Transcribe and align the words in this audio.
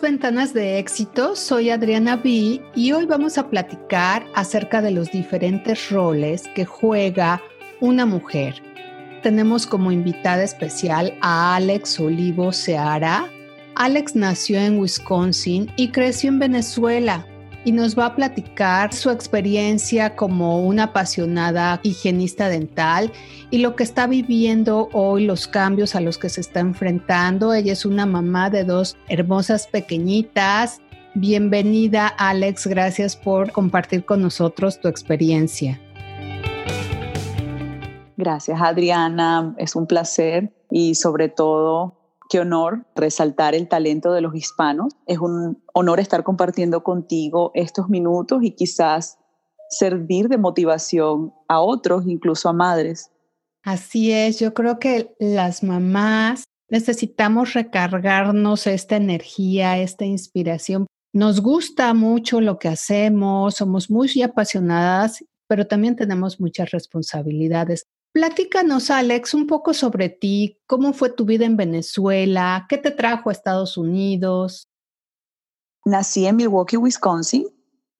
Ventanas 0.00 0.54
de 0.54 0.78
Éxito, 0.78 1.36
soy 1.36 1.68
Adriana 1.68 2.16
B 2.16 2.62
y 2.74 2.92
hoy 2.92 3.04
vamos 3.04 3.36
a 3.36 3.50
platicar 3.50 4.24
acerca 4.34 4.80
de 4.80 4.92
los 4.92 5.10
diferentes 5.10 5.90
roles 5.90 6.44
que 6.54 6.64
juega 6.64 7.42
una 7.80 8.06
mujer. 8.06 8.62
Tenemos 9.22 9.66
como 9.66 9.92
invitada 9.92 10.42
especial 10.42 11.12
a 11.20 11.54
Alex 11.56 12.00
Olivo 12.00 12.50
Seara. 12.50 13.30
Alex 13.74 14.16
nació 14.16 14.58
en 14.58 14.78
Wisconsin 14.78 15.70
y 15.76 15.88
creció 15.88 16.30
en 16.30 16.38
Venezuela 16.38 17.26
y 17.64 17.72
nos 17.72 17.98
va 17.98 18.06
a 18.06 18.16
platicar 18.16 18.92
su 18.94 19.10
experiencia 19.10 20.16
como 20.16 20.64
una 20.64 20.84
apasionada 20.84 21.80
higienista 21.82 22.48
dental 22.48 23.12
y 23.50 23.58
lo 23.58 23.76
que 23.76 23.82
está 23.82 24.06
viviendo 24.06 24.88
hoy, 24.92 25.26
los 25.26 25.46
cambios 25.46 25.94
a 25.94 26.00
los 26.00 26.18
que 26.18 26.28
se 26.28 26.40
está 26.40 26.60
enfrentando. 26.60 27.52
Ella 27.52 27.72
es 27.72 27.84
una 27.84 28.06
mamá 28.06 28.50
de 28.50 28.64
dos 28.64 28.96
hermosas 29.08 29.66
pequeñitas. 29.66 30.80
Bienvenida 31.14 32.06
Alex, 32.06 32.66
gracias 32.66 33.16
por 33.16 33.52
compartir 33.52 34.04
con 34.04 34.22
nosotros 34.22 34.80
tu 34.80 34.88
experiencia. 34.88 35.80
Gracias 38.16 38.60
Adriana, 38.60 39.54
es 39.58 39.74
un 39.74 39.86
placer 39.86 40.52
y 40.70 40.94
sobre 40.94 41.28
todo 41.28 41.99
qué 42.30 42.40
honor 42.40 42.86
resaltar 42.94 43.54
el 43.54 43.68
talento 43.68 44.12
de 44.12 44.22
los 44.22 44.34
hispanos. 44.34 44.94
Es 45.06 45.18
un 45.18 45.62
honor 45.74 46.00
estar 46.00 46.22
compartiendo 46.22 46.82
contigo 46.82 47.50
estos 47.54 47.90
minutos 47.90 48.42
y 48.42 48.52
quizás 48.52 49.18
servir 49.68 50.28
de 50.28 50.38
motivación 50.38 51.34
a 51.48 51.60
otros, 51.60 52.04
incluso 52.06 52.48
a 52.48 52.52
madres. 52.52 53.10
Así 53.62 54.12
es, 54.12 54.38
yo 54.38 54.54
creo 54.54 54.78
que 54.78 55.14
las 55.18 55.62
mamás 55.62 56.44
necesitamos 56.70 57.52
recargarnos 57.52 58.66
esta 58.66 58.96
energía, 58.96 59.78
esta 59.78 60.04
inspiración. 60.04 60.86
Nos 61.12 61.40
gusta 61.40 61.92
mucho 61.94 62.40
lo 62.40 62.58
que 62.58 62.68
hacemos, 62.68 63.56
somos 63.56 63.90
muy 63.90 64.22
apasionadas, 64.22 65.24
pero 65.48 65.66
también 65.66 65.96
tenemos 65.96 66.40
muchas 66.40 66.70
responsabilidades. 66.70 67.82
Platícanos, 68.12 68.90
Alex, 68.90 69.34
un 69.34 69.46
poco 69.46 69.72
sobre 69.72 70.08
ti, 70.08 70.58
cómo 70.66 70.92
fue 70.92 71.10
tu 71.10 71.24
vida 71.24 71.44
en 71.44 71.56
Venezuela, 71.56 72.66
qué 72.68 72.76
te 72.76 72.90
trajo 72.90 73.28
a 73.28 73.32
Estados 73.32 73.76
Unidos. 73.76 74.68
Nací 75.84 76.26
en 76.26 76.34
Milwaukee, 76.34 76.76
Wisconsin, 76.76 77.46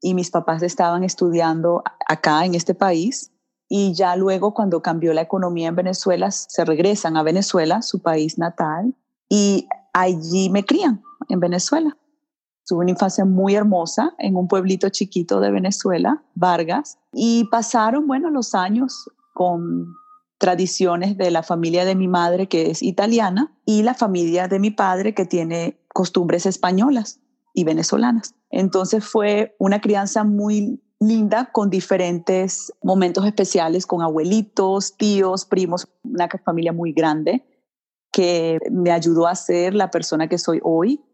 y 0.00 0.14
mis 0.14 0.31
papás 0.31 0.62
estaban 0.62 1.05
estudiando 1.05 1.84
acá 2.08 2.44
en 2.44 2.56
este 2.56 2.75
país. 2.75 3.33
Y 3.69 3.94
ya 3.94 4.16
luego, 4.16 4.53
cuando 4.53 4.83
cambió 4.83 5.12
la 5.12 5.20
economía 5.20 5.69
en 5.69 5.77
Venezuela, 5.77 6.33
se 6.33 6.64
regresan 6.64 7.16
a 7.16 7.22
Venezuela, 7.22 7.81
su 7.81 8.03
país 8.03 8.36
natal, 8.36 8.92
y 9.28 9.69
allí 9.92 10.50
me 10.50 10.64
crían, 10.64 11.03
en 11.28 11.38
Venezuela. 11.38 11.97
Tuve 12.66 12.81
una 12.81 12.91
infancia 12.91 13.25
muy 13.25 13.55
hermosa 13.55 14.12
en 14.19 14.34
un 14.34 14.48
pueblito 14.48 14.88
chiquito 14.88 15.38
de 15.38 15.53
Venezuela, 15.53 16.20
Vargas, 16.34 16.98
y 17.12 17.44
pasaron, 17.44 18.08
bueno, 18.08 18.28
los 18.31 18.56
años 18.56 19.08
con 19.34 19.94
tradiciones 20.41 21.19
de 21.19 21.30
la 21.30 21.42
familia 21.42 21.84
de 21.84 21.94
mi 21.94 22.08
madre, 22.08 22.48
que 22.48 22.70
es 22.70 22.83
italiana, 22.83 23.52
y 23.66 23.83
la 23.83 23.92
familia 23.92 24.48
de 24.48 24.58
mi 24.58 24.70
padre, 24.70 25.14
que 25.14 25.27
tiene 25.27 25.78
costumbres 25.92 26.47
españolas 26.47 27.20
y 27.52 27.64
venezolanas. 27.64 28.34
Entonces 28.48 29.05
fue 29.05 29.55
una 29.58 29.82
crianza 29.82 30.24
muy 30.24 30.82
linda 30.98 31.50
con 31.52 31.69
diferentes 31.69 32.72
momentos 32.82 33.27
especiales 33.27 33.86
con 33.86 34.00
abuelitos, 34.00 34.97
tíos, 34.97 35.44
primos, 35.44 35.88
una 36.02 36.28
familia 36.44 36.72
muy 36.72 36.92
grande 36.92 37.44
que 38.10 38.58
me 38.70 38.92
ayudó 38.92 39.27
a 39.27 39.34
ser 39.34 39.75
la 39.75 39.91
persona 39.91 40.27
que 40.27 40.38
soy 40.38 40.58
hoy 40.62 41.04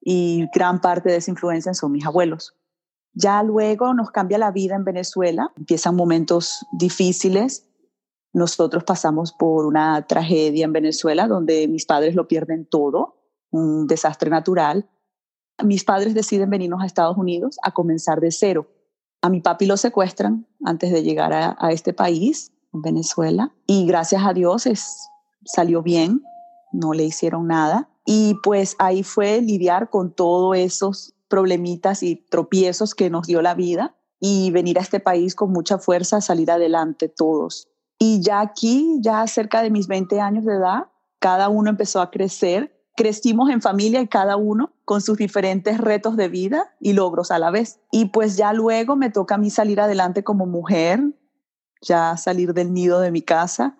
y 0.00 0.46
gran 0.54 0.80
parte 0.80 1.10
de 1.10 1.16
esa 1.16 1.30
influencia 1.30 1.74
son 1.74 1.92
mis 1.92 2.06
abuelos. 2.06 2.54
Ya 3.12 3.42
luego 3.42 3.92
nos 3.92 4.10
cambia 4.10 4.38
la 4.38 4.50
vida 4.52 4.74
en 4.74 4.84
Venezuela, 4.84 5.52
empiezan 5.56 5.96
momentos 5.96 6.64
difíciles 6.78 7.69
nosotros 8.32 8.84
pasamos 8.84 9.32
por 9.32 9.66
una 9.66 10.06
tragedia 10.06 10.64
en 10.64 10.72
Venezuela 10.72 11.26
donde 11.26 11.66
mis 11.68 11.84
padres 11.84 12.14
lo 12.14 12.28
pierden 12.28 12.64
todo, 12.64 13.16
un 13.50 13.86
desastre 13.86 14.30
natural. 14.30 14.88
Mis 15.64 15.84
padres 15.84 16.14
deciden 16.14 16.50
venirnos 16.50 16.82
a 16.82 16.86
Estados 16.86 17.16
Unidos 17.16 17.58
a 17.62 17.72
comenzar 17.72 18.20
de 18.20 18.30
cero. 18.30 18.68
A 19.20 19.28
mi 19.28 19.40
papi 19.40 19.66
lo 19.66 19.76
secuestran 19.76 20.46
antes 20.64 20.92
de 20.92 21.02
llegar 21.02 21.32
a, 21.32 21.72
este 21.72 21.92
país, 21.92 22.52
Venezuela, 22.72 23.52
y 23.66 23.84
gracias 23.86 24.24
a 24.24 24.32
Dios 24.32 24.66
es, 24.66 25.08
salió 25.44 25.82
bien, 25.82 26.22
no 26.72 26.94
le 26.94 27.04
hicieron 27.04 27.48
nada. 27.48 27.90
Y 28.06 28.36
pues 28.42 28.76
ahí 28.78 29.02
fue 29.02 29.42
lidiar 29.42 29.90
con 29.90 30.14
todos 30.14 30.56
esos 30.56 31.14
problemitas 31.28 32.02
y 32.02 32.16
tropiezos 32.16 32.94
que 32.94 33.10
nos 33.10 33.26
dio 33.26 33.42
la 33.42 33.54
vida 33.54 33.96
y 34.20 34.50
venir 34.52 34.78
a 34.78 34.82
este 34.82 35.00
país 35.00 35.34
con 35.34 35.52
mucha 35.52 35.78
fuerza, 35.78 36.20
salir 36.20 36.50
adelante 36.50 37.08
todos. 37.08 37.69
Y 38.02 38.22
ya 38.22 38.40
aquí, 38.40 38.96
ya 39.00 39.26
cerca 39.26 39.62
de 39.62 39.68
mis 39.68 39.86
20 39.86 40.22
años 40.22 40.46
de 40.46 40.54
edad, 40.54 40.86
cada 41.18 41.50
uno 41.50 41.68
empezó 41.68 42.00
a 42.00 42.10
crecer. 42.10 42.74
Crecimos 42.96 43.50
en 43.50 43.60
familia 43.60 44.00
y 44.00 44.08
cada 44.08 44.36
uno 44.36 44.72
con 44.86 45.02
sus 45.02 45.18
diferentes 45.18 45.76
retos 45.76 46.16
de 46.16 46.28
vida 46.28 46.74
y 46.80 46.94
logros 46.94 47.30
a 47.30 47.38
la 47.38 47.50
vez. 47.50 47.78
Y 47.92 48.06
pues 48.06 48.38
ya 48.38 48.54
luego 48.54 48.96
me 48.96 49.10
toca 49.10 49.34
a 49.34 49.38
mí 49.38 49.50
salir 49.50 49.82
adelante 49.82 50.24
como 50.24 50.46
mujer, 50.46 51.00
ya 51.82 52.16
salir 52.16 52.54
del 52.54 52.72
nido 52.72 53.00
de 53.00 53.10
mi 53.10 53.20
casa 53.20 53.76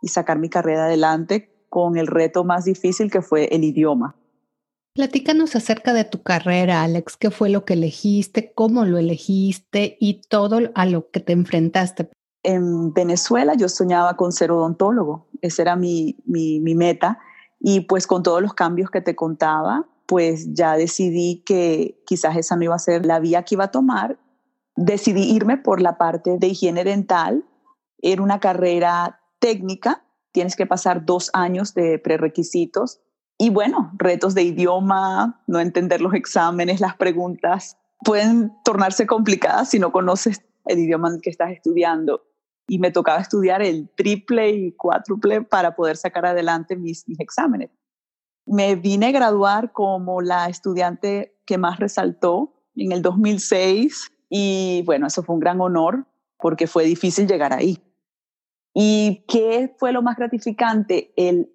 y 0.00 0.08
sacar 0.08 0.38
mi 0.38 0.48
carrera 0.48 0.86
adelante 0.86 1.54
con 1.68 1.98
el 1.98 2.06
reto 2.06 2.44
más 2.44 2.64
difícil 2.64 3.10
que 3.10 3.20
fue 3.20 3.54
el 3.54 3.64
idioma. 3.64 4.16
Platícanos 4.94 5.54
acerca 5.54 5.92
de 5.92 6.04
tu 6.04 6.22
carrera, 6.22 6.82
Alex. 6.82 7.18
¿Qué 7.18 7.30
fue 7.30 7.50
lo 7.50 7.66
que 7.66 7.74
elegiste? 7.74 8.50
¿Cómo 8.54 8.86
lo 8.86 8.96
elegiste? 8.96 9.98
Y 10.00 10.22
todo 10.28 10.58
a 10.74 10.86
lo 10.86 11.10
que 11.10 11.20
te 11.20 11.34
enfrentaste 11.34 12.08
en 12.42 12.92
Venezuela 12.92 13.54
yo 13.54 13.68
soñaba 13.68 14.16
con 14.16 14.32
ser 14.32 14.52
odontólogo, 14.52 15.28
esa 15.42 15.62
era 15.62 15.76
mi, 15.76 16.16
mi, 16.24 16.60
meta. 16.74 17.18
Y 17.60 17.80
pues 17.80 18.06
con 18.06 18.22
todos 18.22 18.40
los 18.40 18.54
cambios 18.54 18.90
que 18.90 19.00
te 19.00 19.16
contaba, 19.16 19.86
pues 20.06 20.52
ya 20.54 20.76
decidí 20.76 21.42
que 21.44 22.02
quizás 22.06 22.36
esa 22.36 22.56
no 22.56 22.64
iba 22.64 22.74
a 22.74 22.78
ser 22.78 23.04
la 23.04 23.18
vía 23.18 23.42
que 23.42 23.56
iba 23.56 23.64
a 23.64 23.70
tomar. 23.70 24.18
Decidí 24.76 25.34
irme 25.34 25.56
por 25.56 25.82
la 25.82 25.98
parte 25.98 26.38
de 26.38 26.46
higiene 26.46 26.84
dental. 26.84 27.44
Era 28.00 28.22
una 28.22 28.38
carrera 28.38 29.20
técnica, 29.40 30.04
tienes 30.32 30.54
que 30.54 30.66
pasar 30.66 31.04
dos 31.04 31.30
años 31.32 31.74
de 31.74 31.98
prerequisitos. 31.98 33.00
Y 33.38 33.50
bueno, 33.50 33.92
retos 33.98 34.34
de 34.34 34.42
idioma, 34.42 35.42
no 35.46 35.60
entender 35.60 36.00
los 36.00 36.14
exámenes, 36.14 36.80
las 36.80 36.96
preguntas. 36.96 37.76
Pueden 38.04 38.52
tornarse 38.64 39.06
complicadas 39.06 39.70
si 39.70 39.80
no 39.80 39.90
conoces 39.90 40.47
el 40.68 40.78
idioma 40.78 41.10
que 41.22 41.30
estás 41.30 41.50
estudiando 41.50 42.22
y 42.68 42.78
me 42.78 42.90
tocaba 42.90 43.20
estudiar 43.20 43.62
el 43.62 43.88
triple 43.96 44.50
y 44.50 44.72
cuádruple 44.72 45.42
para 45.42 45.74
poder 45.74 45.96
sacar 45.96 46.26
adelante 46.26 46.76
mis, 46.76 47.08
mis 47.08 47.18
exámenes. 47.18 47.70
Me 48.46 48.76
vine 48.76 49.06
a 49.06 49.12
graduar 49.12 49.72
como 49.72 50.20
la 50.20 50.48
estudiante 50.48 51.38
que 51.46 51.58
más 51.58 51.78
resaltó 51.78 52.54
en 52.76 52.92
el 52.92 53.02
2006 53.02 54.12
y 54.28 54.82
bueno, 54.84 55.06
eso 55.06 55.22
fue 55.22 55.34
un 55.34 55.40
gran 55.40 55.60
honor 55.60 56.06
porque 56.38 56.66
fue 56.66 56.84
difícil 56.84 57.26
llegar 57.26 57.52
ahí. 57.52 57.82
¿Y 58.74 59.24
qué 59.26 59.74
fue 59.78 59.92
lo 59.92 60.02
más 60.02 60.16
gratificante? 60.16 61.12
El 61.16 61.50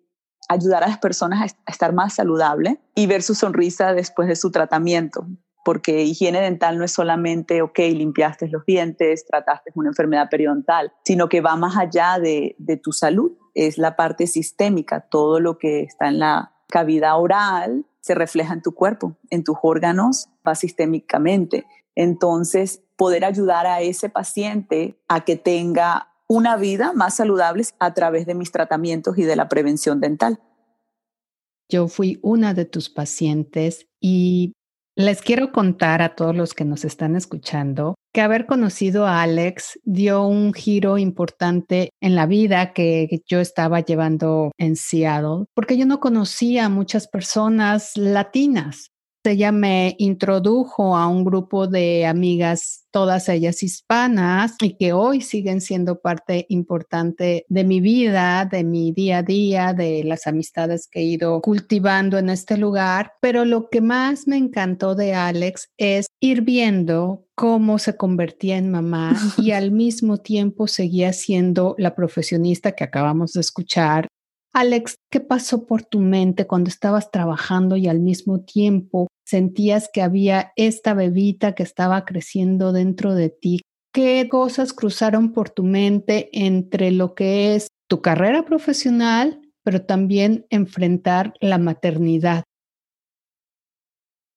ayudar 0.50 0.84
a 0.84 0.88
las 0.88 0.98
personas 0.98 1.56
a 1.66 1.72
estar 1.72 1.94
más 1.94 2.16
saludable 2.16 2.82
y 2.96 3.08
ver 3.08 3.22
su 3.22 3.34
sonrisa 3.36 3.94
después 3.94 4.28
de 4.28 4.36
su 4.36 4.52
tratamiento 4.52 5.28
porque 5.64 6.04
higiene 6.04 6.42
dental 6.42 6.78
no 6.78 6.84
es 6.84 6.92
solamente, 6.92 7.62
ok, 7.62 7.80
limpiaste 7.80 8.48
los 8.50 8.66
dientes, 8.66 9.26
trataste 9.26 9.72
una 9.76 9.90
enfermedad 9.90 10.30
periodontal, 10.30 10.92
sino 11.06 11.30
que 11.30 11.42
va 11.42 11.56
más 11.56 11.78
allá 11.78 12.20
de, 12.20 12.56
de 12.60 12.78
tu 12.78 12.92
salud, 12.92 13.34
es 13.54 13.78
la 13.78 13.96
parte 13.96 14.28
sistémica, 14.28 15.02
todo 15.02 15.40
lo 15.40 15.58
que 15.58 15.82
está 15.82 16.08
en 16.08 16.20
la 16.20 16.54
cavidad 16.68 17.20
oral 17.20 17.86
se 18.02 18.16
refleja 18.16 18.54
en 18.54 18.62
tu 18.62 18.74
cuerpo, 18.74 19.16
en 19.30 19.44
tus 19.44 19.56
órganos, 19.62 20.30
va 20.46 20.56
sistémicamente. 20.56 21.66
Entonces, 21.96 22.84
poder 22.98 23.24
ayudar 23.24 23.66
a 23.66 23.82
ese 23.82 24.10
paciente 24.10 25.00
a 25.08 25.24
que 25.24 25.38
tenga 25.38 26.10
una 26.28 26.58
vida 26.58 26.94
más 26.94 27.16
saludable 27.16 27.64
a 27.80 27.94
través 27.94 28.26
de 28.26 28.34
mis 28.34 28.52
tratamientos 28.52 29.18
y 29.18 29.24
de 29.24 29.36
la 29.36 29.48
prevención 29.48 30.02
dental. 30.02 30.40
Yo 31.70 31.88
fui 31.88 32.20
una 32.22 32.54
de 32.54 32.66
tus 32.66 32.90
pacientes 32.90 33.88
y 34.00 34.54
les 34.96 35.22
quiero 35.22 35.52
contar 35.52 36.02
a 36.02 36.16
todos 36.16 36.36
los 36.36 36.54
que 36.54 36.66
nos 36.66 36.86
están 36.86 37.16
escuchando 37.16 37.96
que 38.14 38.22
haber 38.22 38.46
conocido 38.46 39.08
a 39.08 39.24
Alex 39.24 39.80
dio 39.84 40.28
un 40.28 40.54
giro 40.54 41.00
importante 41.00 41.90
en 42.00 42.16
la 42.16 42.28
vida 42.28 42.74
que 42.74 43.22
yo 43.28 43.40
estaba 43.40 43.80
llevando 43.80 44.52
en 44.60 44.76
Seattle, 44.76 45.46
porque 45.56 45.78
yo 45.78 45.88
no 45.88 46.00
conocía 46.00 46.66
a 46.66 46.70
muchas 46.70 47.08
personas 47.08 47.98
latinas. 47.98 48.93
Ella 49.24 49.52
me 49.52 49.96
introdujo 49.98 50.96
a 50.96 51.08
un 51.08 51.24
grupo 51.24 51.68
de 51.68 52.06
amigas, 52.06 52.86
todas 52.92 53.30
ellas 53.30 53.64
hispanas, 53.64 54.56
y 54.62 54.78
que 54.78 54.94
hoy 54.94 55.22
siguen 55.22 55.62
siendo 55.62 56.00
parte 56.00 56.46
importante 56.50 57.46
de 57.50 57.64
mi 57.64 57.80
vida, 57.80 58.46
de 58.46 58.64
mi 58.64 58.92
día 58.92 59.20
a 59.20 59.24
día, 59.24 59.74
de 59.74 60.04
las 60.04 60.28
amistades 60.28 60.88
que 60.90 61.00
he 61.00 61.04
ido 61.04 61.42
cultivando 61.42 62.18
en 62.18 62.30
este 62.30 62.58
lugar. 62.58 63.14
Pero 63.22 63.46
lo 63.46 63.70
que 63.70 63.82
más 63.82 64.28
me 64.28 64.38
encantó 64.38 64.96
de 64.96 65.14
Alex 65.14 65.70
es 65.78 66.08
ir 66.20 66.42
viendo 66.42 67.26
cómo 67.36 67.80
se 67.80 67.98
convertía 67.98 68.58
en 68.58 68.72
mamá 68.72 69.14
y 69.38 69.52
al 69.52 69.72
mismo 69.72 70.18
tiempo 70.18 70.68
seguía 70.68 71.14
siendo 71.14 71.76
la 71.78 71.96
profesionista 71.96 72.74
que 72.74 72.84
acabamos 72.84 73.34
de 73.34 73.42
escuchar 73.42 74.08
Alex, 74.56 75.00
¿qué 75.10 75.20
pasó 75.20 75.66
por 75.66 75.82
tu 75.82 76.00
mente 76.00 76.46
cuando 76.46 76.68
estabas 76.68 77.10
trabajando 77.10 77.76
y 77.76 77.88
al 77.88 78.00
mismo 78.00 78.42
tiempo 78.42 79.08
sentías 79.26 79.90
que 79.92 80.04
había 80.04 80.54
esta 80.56 80.94
bebita 80.94 81.56
que 81.56 81.64
estaba 81.64 82.06
creciendo 82.06 82.72
dentro 82.72 83.16
de 83.16 83.30
ti? 83.30 83.62
¿Qué 83.92 84.30
cosas 84.30 84.72
cruzaron 84.74 85.34
por 85.34 85.50
tu 85.50 85.64
mente 85.64 86.30
entre 86.34 86.92
lo 86.92 87.16
que 87.16 87.56
es 87.56 87.68
tu 87.90 88.04
carrera 88.04 88.46
profesional, 88.46 89.42
pero 89.64 89.86
también 89.88 90.46
enfrentar 90.52 91.34
la 91.42 91.58
maternidad? 91.58 92.44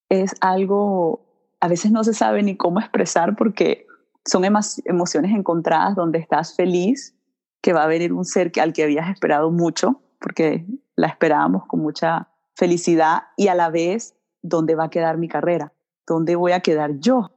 Es 0.09 0.33
algo, 0.41 1.27
a 1.59 1.67
veces 1.67 1.91
no 1.91 2.03
se 2.03 2.15
sabe 2.15 2.41
ni 2.41 2.57
cómo 2.57 2.79
expresar 2.79 3.35
porque 3.35 3.85
son 4.25 4.45
emociones 4.45 5.31
encontradas 5.31 5.95
donde 5.95 6.17
estás 6.17 6.55
feliz 6.55 7.15
que 7.61 7.73
va 7.73 7.83
a 7.83 7.87
venir 7.87 8.13
un 8.13 8.25
ser 8.25 8.51
al 8.59 8.73
que 8.73 8.83
habías 8.83 9.09
esperado 9.09 9.51
mucho 9.51 10.01
porque 10.19 10.65
la 10.95 11.07
esperábamos 11.07 11.65
con 11.65 11.81
mucha 11.81 12.29
felicidad 12.55 13.23
y 13.35 13.47
a 13.47 13.55
la 13.55 13.69
vez, 13.69 14.15
¿dónde 14.41 14.75
va 14.75 14.85
a 14.85 14.89
quedar 14.89 15.17
mi 15.17 15.27
carrera? 15.27 15.73
¿Dónde 16.05 16.35
voy 16.35 16.53
a 16.53 16.61
quedar 16.61 16.99
yo? 16.99 17.31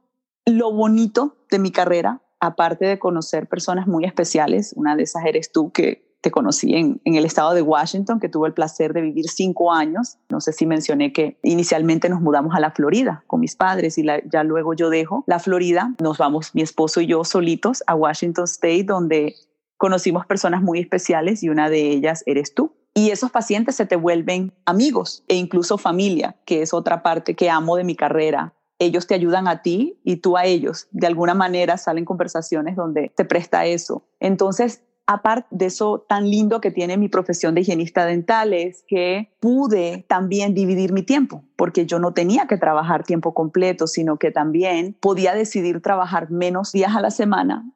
Lo 0.45 0.71
bonito 0.73 1.37
de 1.51 1.59
mi 1.59 1.71
carrera, 1.71 2.21
aparte 2.39 2.85
de 2.85 2.99
conocer 2.99 3.47
personas 3.47 3.87
muy 3.87 4.05
especiales, 4.05 4.73
una 4.75 4.95
de 4.95 5.03
esas 5.03 5.25
eres 5.25 5.51
tú 5.51 5.71
que 5.71 6.11
te 6.21 6.29
conocí 6.29 6.75
en, 6.75 7.01
el 7.03 7.25
estado 7.25 7.53
de 7.53 7.63
Washington, 7.63 8.19
que 8.19 8.29
tuve 8.29 8.47
el 8.47 8.53
placer 8.53 8.93
de 8.93 9.01
vivir 9.01 9.27
cinco 9.27 9.73
años. 9.73 10.17
No 10.29 10.39
sé 10.39 10.53
si 10.53 10.67
mencioné 10.67 11.11
que 11.11 11.39
inicialmente 11.41 12.09
nos 12.09 12.21
mudamos 12.21 12.55
a 12.55 12.59
la 12.59 12.71
Florida 12.71 13.23
con 13.25 13.39
mis 13.39 13.55
padres 13.55 13.97
y 13.97 14.05
ya 14.05 14.43
luego 14.43 14.73
yo 14.73 14.89
dejo 14.89 15.23
la 15.25 15.39
Florida. 15.39 15.95
Nos 15.99 16.19
vamos 16.19 16.53
mi 16.53 16.61
esposo 16.61 17.01
y 17.01 17.07
yo 17.07 17.23
solitos 17.23 17.83
a 17.87 17.95
Washington 17.95 18.45
State, 18.45 18.83
donde 18.83 19.35
conocimos 19.81 20.27
personas 20.27 20.61
muy 20.61 20.77
especiales 20.77 21.41
y 21.41 21.49
una 21.49 21.67
de 21.67 21.89
ellas 21.89 22.21
eres 22.27 22.53
tú. 22.53 22.75
Y 22.93 23.09
esos 23.09 23.31
pacientes 23.31 23.75
se 23.77 23.87
te 23.87 23.95
vuelven 23.95 24.53
amigos 24.63 25.23
e 25.27 25.33
incluso 25.33 25.79
familia, 25.79 26.35
que 26.45 26.61
es 26.61 26.71
otra 26.71 27.01
parte 27.01 27.33
que 27.33 27.49
amo 27.49 27.77
de 27.77 27.83
mi 27.83 27.95
carrera. 27.95 28.53
Ellos 28.77 29.07
te 29.07 29.15
ayudan 29.15 29.47
a 29.47 29.63
ti 29.63 29.99
y 30.03 30.17
tú 30.17 30.37
a 30.37 30.45
ellos. 30.45 30.87
De 30.91 31.07
alguna 31.07 31.33
manera 31.33 31.77
salen 31.77 32.05
conversaciones 32.05 32.75
donde 32.75 33.11
te 33.15 33.25
presta 33.25 33.65
eso. 33.65 34.05
Entonces, 34.19 34.83
aparte 35.07 35.47
de 35.49 35.65
eso 35.65 36.05
tan 36.07 36.29
lindo 36.29 36.61
que 36.61 36.69
tiene 36.69 36.97
mi 36.97 37.09
profesión 37.09 37.55
de 37.55 37.61
higienista 37.61 38.05
dental 38.05 38.53
es 38.53 38.83
que 38.87 39.33
pude 39.39 40.05
también 40.07 40.53
dividir 40.53 40.93
mi 40.93 41.01
tiempo, 41.01 41.43
porque 41.55 41.87
yo 41.87 41.97
no 41.97 42.13
tenía 42.13 42.45
que 42.45 42.57
trabajar 42.57 43.03
tiempo 43.03 43.33
completo, 43.33 43.87
sino 43.87 44.17
que 44.17 44.29
también 44.29 44.95
podía 44.99 45.33
decidir 45.33 45.81
trabajar 45.81 46.29
menos 46.29 46.71
días 46.71 46.95
a 46.95 47.01
la 47.01 47.09
semana, 47.09 47.67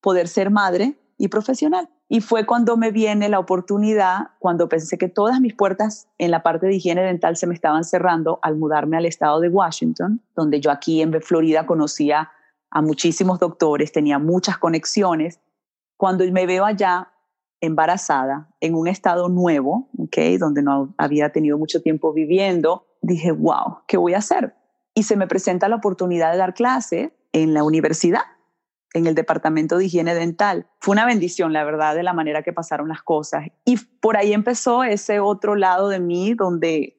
poder 0.00 0.26
ser 0.26 0.48
madre 0.48 0.96
y 1.20 1.28
profesional. 1.28 1.90
Y 2.08 2.22
fue 2.22 2.46
cuando 2.46 2.78
me 2.78 2.90
viene 2.90 3.28
la 3.28 3.38
oportunidad, 3.38 4.28
cuando 4.38 4.70
pensé 4.70 4.96
que 4.96 5.08
todas 5.08 5.38
mis 5.38 5.54
puertas 5.54 6.08
en 6.16 6.30
la 6.30 6.42
parte 6.42 6.66
de 6.66 6.76
higiene 6.76 7.02
dental 7.02 7.36
se 7.36 7.46
me 7.46 7.52
estaban 7.52 7.84
cerrando 7.84 8.38
al 8.40 8.56
mudarme 8.56 8.96
al 8.96 9.04
estado 9.04 9.38
de 9.38 9.50
Washington, 9.50 10.22
donde 10.34 10.60
yo 10.60 10.70
aquí 10.70 11.02
en 11.02 11.12
Florida 11.20 11.66
conocía 11.66 12.30
a 12.70 12.80
muchísimos 12.80 13.38
doctores, 13.38 13.92
tenía 13.92 14.18
muchas 14.18 14.56
conexiones. 14.56 15.40
Cuando 15.98 16.24
me 16.32 16.46
veo 16.46 16.64
allá 16.64 17.12
embarazada, 17.60 18.48
en 18.60 18.74
un 18.74 18.88
estado 18.88 19.28
nuevo, 19.28 19.90
okay, 19.98 20.38
donde 20.38 20.62
no 20.62 20.94
había 20.96 21.30
tenido 21.32 21.58
mucho 21.58 21.82
tiempo 21.82 22.14
viviendo, 22.14 22.86
dije, 23.02 23.30
wow, 23.30 23.80
¿qué 23.86 23.98
voy 23.98 24.14
a 24.14 24.18
hacer? 24.18 24.54
Y 24.94 25.02
se 25.02 25.16
me 25.16 25.26
presenta 25.26 25.68
la 25.68 25.76
oportunidad 25.76 26.32
de 26.32 26.38
dar 26.38 26.54
clase 26.54 27.12
en 27.32 27.52
la 27.52 27.62
universidad 27.62 28.22
en 28.94 29.06
el 29.06 29.14
departamento 29.14 29.78
de 29.78 29.86
higiene 29.86 30.14
dental. 30.14 30.66
Fue 30.80 30.92
una 30.92 31.06
bendición, 31.06 31.52
la 31.52 31.64
verdad, 31.64 31.94
de 31.94 32.02
la 32.02 32.12
manera 32.12 32.42
que 32.42 32.52
pasaron 32.52 32.88
las 32.88 33.02
cosas. 33.02 33.46
Y 33.64 33.76
por 33.76 34.16
ahí 34.16 34.32
empezó 34.32 34.84
ese 34.84 35.20
otro 35.20 35.54
lado 35.54 35.88
de 35.88 36.00
mí 36.00 36.34
donde 36.34 36.96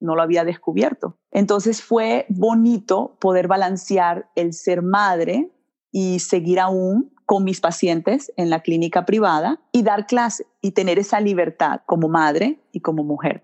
no 0.00 0.16
lo 0.16 0.22
había 0.22 0.44
descubierto. 0.44 1.18
Entonces 1.30 1.82
fue 1.82 2.26
bonito 2.28 3.16
poder 3.20 3.48
balancear 3.48 4.30
el 4.34 4.52
ser 4.52 4.82
madre 4.82 5.50
y 5.90 6.18
seguir 6.20 6.60
aún 6.60 7.14
con 7.26 7.44
mis 7.44 7.60
pacientes 7.60 8.32
en 8.36 8.50
la 8.50 8.60
clínica 8.60 9.06
privada 9.06 9.60
y 9.72 9.82
dar 9.82 10.06
clase 10.06 10.46
y 10.60 10.72
tener 10.72 10.98
esa 10.98 11.20
libertad 11.20 11.80
como 11.86 12.08
madre 12.08 12.60
y 12.72 12.80
como 12.80 13.02
mujer. 13.02 13.42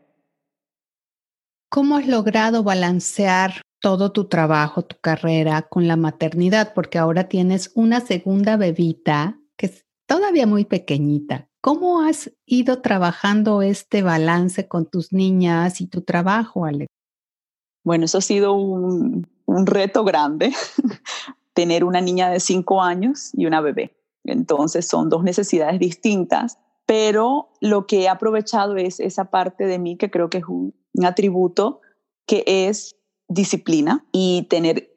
¿Cómo 1.70 1.96
has 1.96 2.06
logrado 2.06 2.62
balancear 2.62 3.62
todo 3.80 4.12
tu 4.12 4.26
trabajo, 4.26 4.82
tu 4.82 4.96
carrera 5.00 5.62
con 5.62 5.88
la 5.88 5.96
maternidad, 5.96 6.74
porque 6.74 6.98
ahora 6.98 7.28
tienes 7.28 7.72
una 7.74 8.00
segunda 8.00 8.56
bebita 8.56 9.38
que 9.56 9.66
es 9.66 9.86
todavía 10.06 10.46
muy 10.46 10.64
pequeñita. 10.64 11.48
¿Cómo 11.62 12.02
has 12.02 12.30
ido 12.46 12.80
trabajando 12.80 13.62
este 13.62 14.02
balance 14.02 14.68
con 14.68 14.86
tus 14.86 15.12
niñas 15.12 15.80
y 15.80 15.86
tu 15.86 16.02
trabajo, 16.02 16.64
Alex? 16.64 16.88
Bueno, 17.84 18.04
eso 18.04 18.18
ha 18.18 18.22
sido 18.22 18.54
un, 18.54 19.26
reto 19.66 20.04
grande, 20.04 20.52
tener 21.54 21.84
una 21.84 22.00
niña 22.00 22.30
de 22.30 22.40
cinco 22.40 22.82
años 22.82 23.30
y 23.34 23.46
una 23.46 23.60
bebé. 23.60 23.96
Entonces 24.24 24.86
son 24.86 25.08
dos 25.08 25.22
necesidades 25.22 25.80
distintas, 25.80 26.58
pero 26.86 27.50
lo 27.60 27.86
que 27.86 28.02
he 28.02 28.08
aprovechado 28.08 28.76
es 28.76 29.00
esa 29.00 29.26
parte 29.30 29.66
de 29.66 29.78
mí 29.78 29.96
que 29.96 30.10
creo 30.10 30.30
que 30.30 30.38
es 30.38 30.44
un 30.44 30.74
atributo 31.02 31.80
que 32.26 32.44
es 32.46 32.96
disciplina 33.30 34.04
y 34.12 34.46
tener 34.50 34.92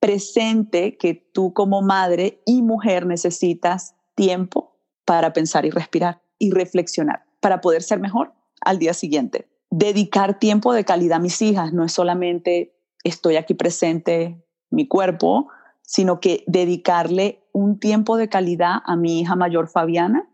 presente 0.00 0.96
que 0.96 1.14
tú 1.14 1.52
como 1.52 1.82
madre 1.82 2.42
y 2.46 2.62
mujer 2.62 3.06
necesitas 3.06 3.94
tiempo 4.14 4.76
para 5.04 5.32
pensar 5.32 5.66
y 5.66 5.70
respirar 5.70 6.22
y 6.38 6.50
reflexionar 6.50 7.24
para 7.40 7.60
poder 7.60 7.82
ser 7.82 8.00
mejor 8.00 8.32
al 8.62 8.78
día 8.78 8.94
siguiente. 8.94 9.48
Dedicar 9.70 10.38
tiempo 10.38 10.72
de 10.72 10.84
calidad 10.84 11.18
a 11.18 11.20
mis 11.20 11.40
hijas 11.42 11.72
no 11.72 11.84
es 11.84 11.92
solamente 11.92 12.74
estoy 13.04 13.36
aquí 13.36 13.52
presente, 13.52 14.42
mi 14.70 14.88
cuerpo, 14.88 15.48
sino 15.82 16.20
que 16.20 16.42
dedicarle 16.46 17.44
un 17.52 17.78
tiempo 17.78 18.16
de 18.16 18.30
calidad 18.30 18.78
a 18.86 18.96
mi 18.96 19.20
hija 19.20 19.36
mayor 19.36 19.68
Fabiana 19.68 20.26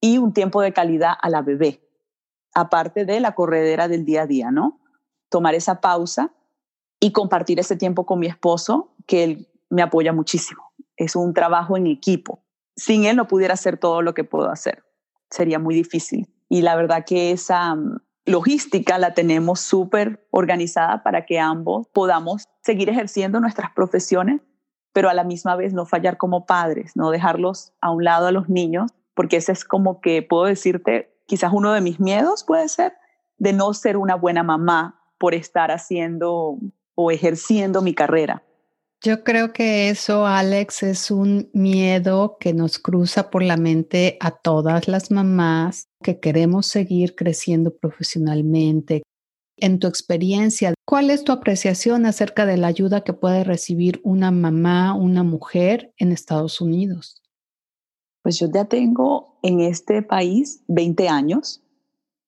y 0.00 0.18
un 0.18 0.32
tiempo 0.32 0.62
de 0.62 0.72
calidad 0.72 1.14
a 1.20 1.28
la 1.30 1.42
bebé, 1.42 1.80
aparte 2.54 3.04
de 3.04 3.18
la 3.18 3.34
corredera 3.34 3.88
del 3.88 4.04
día 4.04 4.22
a 4.22 4.26
día, 4.26 4.50
¿no? 4.52 4.80
Tomar 5.28 5.54
esa 5.56 5.80
pausa 5.80 6.32
y 7.02 7.10
compartir 7.10 7.58
ese 7.58 7.76
tiempo 7.76 8.06
con 8.06 8.20
mi 8.20 8.28
esposo, 8.28 8.94
que 9.06 9.24
él 9.24 9.48
me 9.70 9.82
apoya 9.82 10.12
muchísimo. 10.12 10.72
Es 10.96 11.16
un 11.16 11.34
trabajo 11.34 11.76
en 11.76 11.88
equipo. 11.88 12.44
Sin 12.76 13.06
él 13.06 13.16
no 13.16 13.26
pudiera 13.26 13.54
hacer 13.54 13.76
todo 13.76 14.02
lo 14.02 14.14
que 14.14 14.22
puedo 14.22 14.48
hacer. 14.48 14.84
Sería 15.28 15.58
muy 15.58 15.74
difícil. 15.74 16.28
Y 16.48 16.62
la 16.62 16.76
verdad 16.76 17.04
que 17.04 17.32
esa 17.32 17.74
mm, 17.74 17.98
logística 18.24 18.98
la 18.98 19.14
tenemos 19.14 19.58
súper 19.58 20.24
organizada 20.30 21.02
para 21.02 21.26
que 21.26 21.40
ambos 21.40 21.88
podamos 21.88 22.44
seguir 22.60 22.88
ejerciendo 22.88 23.40
nuestras 23.40 23.72
profesiones, 23.72 24.40
pero 24.92 25.08
a 25.08 25.14
la 25.14 25.24
misma 25.24 25.56
vez 25.56 25.72
no 25.72 25.86
fallar 25.86 26.18
como 26.18 26.46
padres, 26.46 26.92
no 26.94 27.10
dejarlos 27.10 27.72
a 27.80 27.90
un 27.90 28.04
lado 28.04 28.28
a 28.28 28.32
los 28.32 28.48
niños, 28.48 28.92
porque 29.14 29.38
ese 29.38 29.50
es 29.50 29.64
como 29.64 30.00
que 30.00 30.22
puedo 30.22 30.44
decirte, 30.44 31.12
quizás 31.26 31.52
uno 31.52 31.72
de 31.72 31.80
mis 31.80 31.98
miedos 31.98 32.44
puede 32.44 32.68
ser 32.68 32.92
de 33.38 33.52
no 33.52 33.74
ser 33.74 33.96
una 33.96 34.14
buena 34.14 34.44
mamá 34.44 35.00
por 35.18 35.34
estar 35.34 35.72
haciendo 35.72 36.58
o 37.02 37.10
ejerciendo 37.10 37.82
mi 37.82 37.94
carrera. 37.94 38.42
Yo 39.04 39.24
creo 39.24 39.52
que 39.52 39.88
eso, 39.88 40.26
Alex, 40.26 40.84
es 40.84 41.10
un 41.10 41.50
miedo 41.52 42.36
que 42.38 42.54
nos 42.54 42.78
cruza 42.78 43.30
por 43.30 43.42
la 43.42 43.56
mente 43.56 44.16
a 44.20 44.30
todas 44.30 44.86
las 44.86 45.10
mamás 45.10 45.88
que 46.04 46.20
queremos 46.20 46.66
seguir 46.66 47.16
creciendo 47.16 47.76
profesionalmente. 47.76 49.02
En 49.56 49.80
tu 49.80 49.88
experiencia, 49.88 50.72
¿cuál 50.86 51.10
es 51.10 51.24
tu 51.24 51.32
apreciación 51.32 52.06
acerca 52.06 52.46
de 52.46 52.56
la 52.56 52.68
ayuda 52.68 53.02
que 53.02 53.12
puede 53.12 53.42
recibir 53.42 54.00
una 54.04 54.30
mamá, 54.30 54.94
una 54.94 55.24
mujer 55.24 55.92
en 55.96 56.12
Estados 56.12 56.60
Unidos? 56.60 57.22
Pues 58.22 58.38
yo 58.38 58.46
ya 58.54 58.66
tengo 58.66 59.40
en 59.42 59.60
este 59.60 60.02
país 60.02 60.62
20 60.68 61.08
años, 61.08 61.60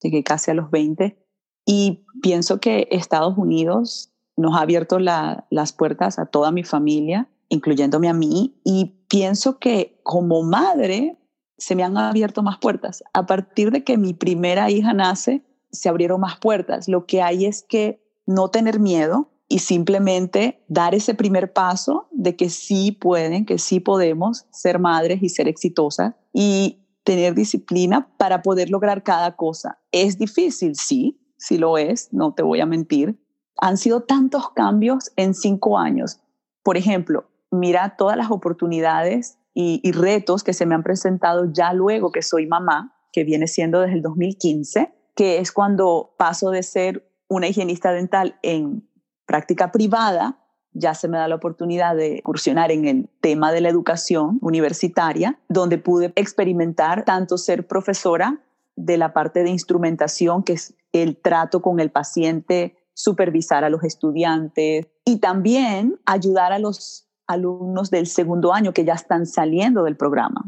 llegué 0.02 0.24
casi 0.24 0.50
a 0.50 0.54
los 0.54 0.72
20, 0.72 1.16
y 1.64 2.04
pienso 2.20 2.58
que 2.58 2.88
Estados 2.90 3.38
Unidos 3.38 4.13
nos 4.36 4.56
ha 4.56 4.60
abierto 4.60 4.98
las 4.98 5.72
puertas 5.72 6.18
a 6.18 6.26
toda 6.26 6.50
mi 6.50 6.64
familia, 6.64 7.28
incluyéndome 7.48 8.08
a 8.08 8.14
mí, 8.14 8.58
y 8.64 8.96
pienso 9.08 9.58
que 9.58 10.00
como 10.02 10.42
madre 10.42 11.18
se 11.56 11.76
me 11.76 11.84
han 11.84 11.96
abierto 11.96 12.42
más 12.42 12.58
puertas. 12.58 13.04
A 13.12 13.26
partir 13.26 13.70
de 13.70 13.84
que 13.84 13.96
mi 13.96 14.12
primera 14.12 14.70
hija 14.70 14.92
nace, 14.92 15.44
se 15.70 15.88
abrieron 15.88 16.20
más 16.20 16.38
puertas. 16.38 16.88
Lo 16.88 17.06
que 17.06 17.22
hay 17.22 17.46
es 17.46 17.62
que 17.62 18.02
no 18.26 18.48
tener 18.48 18.80
miedo 18.80 19.30
y 19.48 19.58
simplemente 19.60 20.64
dar 20.68 20.94
ese 20.94 21.14
primer 21.14 21.52
paso 21.52 22.08
de 22.10 22.36
que 22.36 22.48
sí 22.48 22.92
pueden, 22.92 23.44
que 23.44 23.58
sí 23.58 23.80
podemos 23.80 24.46
ser 24.50 24.78
madres 24.78 25.22
y 25.22 25.28
ser 25.28 25.48
exitosas 25.48 26.14
y 26.32 26.80
tener 27.04 27.34
disciplina 27.34 28.08
para 28.16 28.42
poder 28.42 28.70
lograr 28.70 29.02
cada 29.02 29.36
cosa. 29.36 29.78
¿Es 29.92 30.18
difícil? 30.18 30.74
Sí, 30.74 31.20
sí 31.36 31.58
lo 31.58 31.76
es, 31.76 32.12
no 32.12 32.32
te 32.32 32.42
voy 32.42 32.60
a 32.60 32.66
mentir. 32.66 33.20
Han 33.60 33.76
sido 33.76 34.02
tantos 34.02 34.50
cambios 34.50 35.12
en 35.16 35.34
cinco 35.34 35.78
años. 35.78 36.20
Por 36.62 36.76
ejemplo, 36.76 37.26
mira 37.50 37.96
todas 37.96 38.16
las 38.16 38.30
oportunidades 38.30 39.38
y, 39.54 39.92
retos 39.92 40.42
que 40.42 40.52
se 40.52 40.66
me 40.66 40.74
han 40.74 40.82
presentado 40.82 41.52
ya 41.52 41.72
luego 41.72 42.10
que 42.10 42.22
soy 42.22 42.46
mamá, 42.46 42.96
que 43.12 43.22
viene 43.22 43.46
siendo 43.46 43.80
desde 43.80 43.94
el 43.94 44.02
2015, 44.02 44.92
que 45.14 45.38
es 45.38 45.52
cuando 45.52 46.14
paso 46.18 46.50
de 46.50 46.64
ser 46.64 47.08
una 47.28 47.46
higienista 47.46 47.92
dental 47.92 48.36
en 48.42 48.88
práctica 49.26 49.70
privada, 49.70 50.40
ya 50.72 50.94
se 50.94 51.06
me 51.06 51.18
da 51.18 51.28
la 51.28 51.36
oportunidad 51.36 51.94
de 51.94 52.16
incursionar 52.16 52.72
en 52.72 52.84
el 52.84 53.08
tema 53.20 53.52
de 53.52 53.60
la 53.60 53.68
educación 53.68 54.38
universitaria, 54.42 55.38
donde 55.48 55.78
pude 55.78 56.12
experimentar 56.16 57.04
tanto 57.04 57.38
ser 57.38 57.68
profesora 57.68 58.40
de 58.74 58.98
la 58.98 59.12
parte 59.12 59.44
de 59.44 59.50
instrumentación, 59.50 60.42
que 60.42 60.54
es 60.54 60.74
el 60.92 61.16
trato 61.16 61.62
con 61.62 61.78
el 61.78 61.92
paciente, 61.92 62.76
supervisar 62.94 63.64
a 63.64 63.70
los 63.70 63.84
estudiantes 63.84 64.86
y 65.04 65.18
también 65.18 66.00
ayudar 66.06 66.52
a 66.52 66.58
los 66.58 67.08
alumnos 67.26 67.90
del 67.90 68.06
segundo 68.06 68.52
año 68.52 68.72
que 68.72 68.84
ya 68.84 68.94
están 68.94 69.26
saliendo 69.26 69.84
del 69.84 69.96
programa 69.96 70.44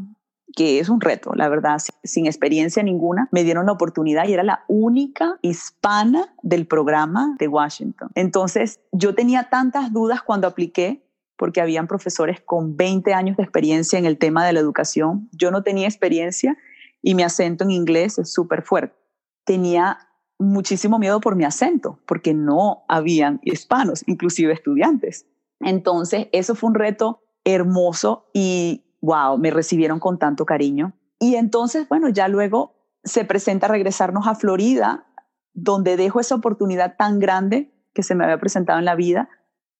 que 0.57 0.79
es 0.79 0.89
un 0.89 0.99
reto, 0.99 1.33
la 1.35 1.49
verdad, 1.49 1.77
sin 2.03 2.25
experiencia 2.25 2.81
ninguna, 2.81 3.29
me 3.31 3.43
dieron 3.43 3.67
la 3.67 3.73
oportunidad 3.73 4.27
y 4.27 4.33
era 4.33 4.41
la 4.41 4.65
única 4.67 5.37
hispana 5.43 6.33
del 6.41 6.65
programa 6.65 7.35
de 7.37 7.47
Washington. 7.47 8.09
Entonces, 8.15 8.79
yo 8.91 9.13
tenía 9.13 9.49
tantas 9.51 9.93
dudas 9.93 10.23
cuando 10.23 10.47
apliqué 10.47 11.03
porque 11.37 11.61
habían 11.61 11.85
profesores 11.85 12.41
con 12.41 12.75
20 12.75 13.13
años 13.13 13.37
de 13.37 13.43
experiencia 13.43 13.99
en 13.99 14.05
el 14.05 14.17
tema 14.17 14.47
de 14.47 14.53
la 14.53 14.59
educación. 14.59 15.29
Yo 15.31 15.51
no 15.51 15.61
tenía 15.61 15.87
experiencia 15.87 16.57
y 17.03 17.13
mi 17.13 17.21
acento 17.21 17.63
en 17.63 17.69
inglés 17.69 18.17
es 18.17 18.33
súper 18.33 18.63
fuerte. 18.63 18.95
Tenía 19.43 19.99
muchísimo 20.39 20.99
miedo 20.99 21.19
por 21.19 21.35
mi 21.35 21.43
acento, 21.43 21.99
porque 22.05 22.33
no 22.33 22.83
habían 22.87 23.39
hispanos, 23.43 24.03
inclusive 24.07 24.53
estudiantes. 24.53 25.25
Entonces, 25.59 26.27
eso 26.31 26.55
fue 26.55 26.69
un 26.69 26.75
reto 26.75 27.21
hermoso 27.43 28.29
y 28.33 28.85
wow, 29.01 29.37
me 29.37 29.51
recibieron 29.51 29.99
con 29.99 30.19
tanto 30.19 30.45
cariño. 30.45 30.93
Y 31.19 31.35
entonces, 31.35 31.87
bueno, 31.87 32.09
ya 32.09 32.27
luego 32.27 32.75
se 33.03 33.25
presenta 33.25 33.67
regresarnos 33.67 34.27
a 34.27 34.35
Florida, 34.35 35.07
donde 35.53 35.97
dejo 35.97 36.19
esa 36.19 36.35
oportunidad 36.35 36.95
tan 36.97 37.19
grande 37.19 37.73
que 37.93 38.03
se 38.03 38.13
me 38.13 38.25
había 38.25 38.39
presentado 38.39 38.77
en 38.79 38.85
la 38.85 38.95
vida, 38.95 39.29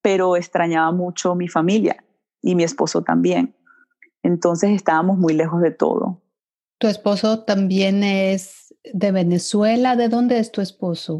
pero 0.02 0.36
extrañaba 0.36 0.90
mucho 0.92 1.34
mi 1.34 1.48
familia 1.48 2.04
y 2.42 2.54
mi 2.54 2.64
esposo 2.64 3.02
también. 3.02 3.54
Entonces 4.22 4.70
estábamos 4.70 5.18
muy 5.18 5.34
lejos 5.34 5.60
de 5.60 5.70
todo. 5.70 6.20
¿Tu 6.78 6.86
esposo 6.86 7.44
también 7.44 8.04
es 8.04 8.74
de 8.92 9.12
Venezuela? 9.12 9.96
¿De 9.96 10.08
dónde 10.08 10.38
es 10.38 10.52
tu 10.52 10.60
esposo? 10.60 11.18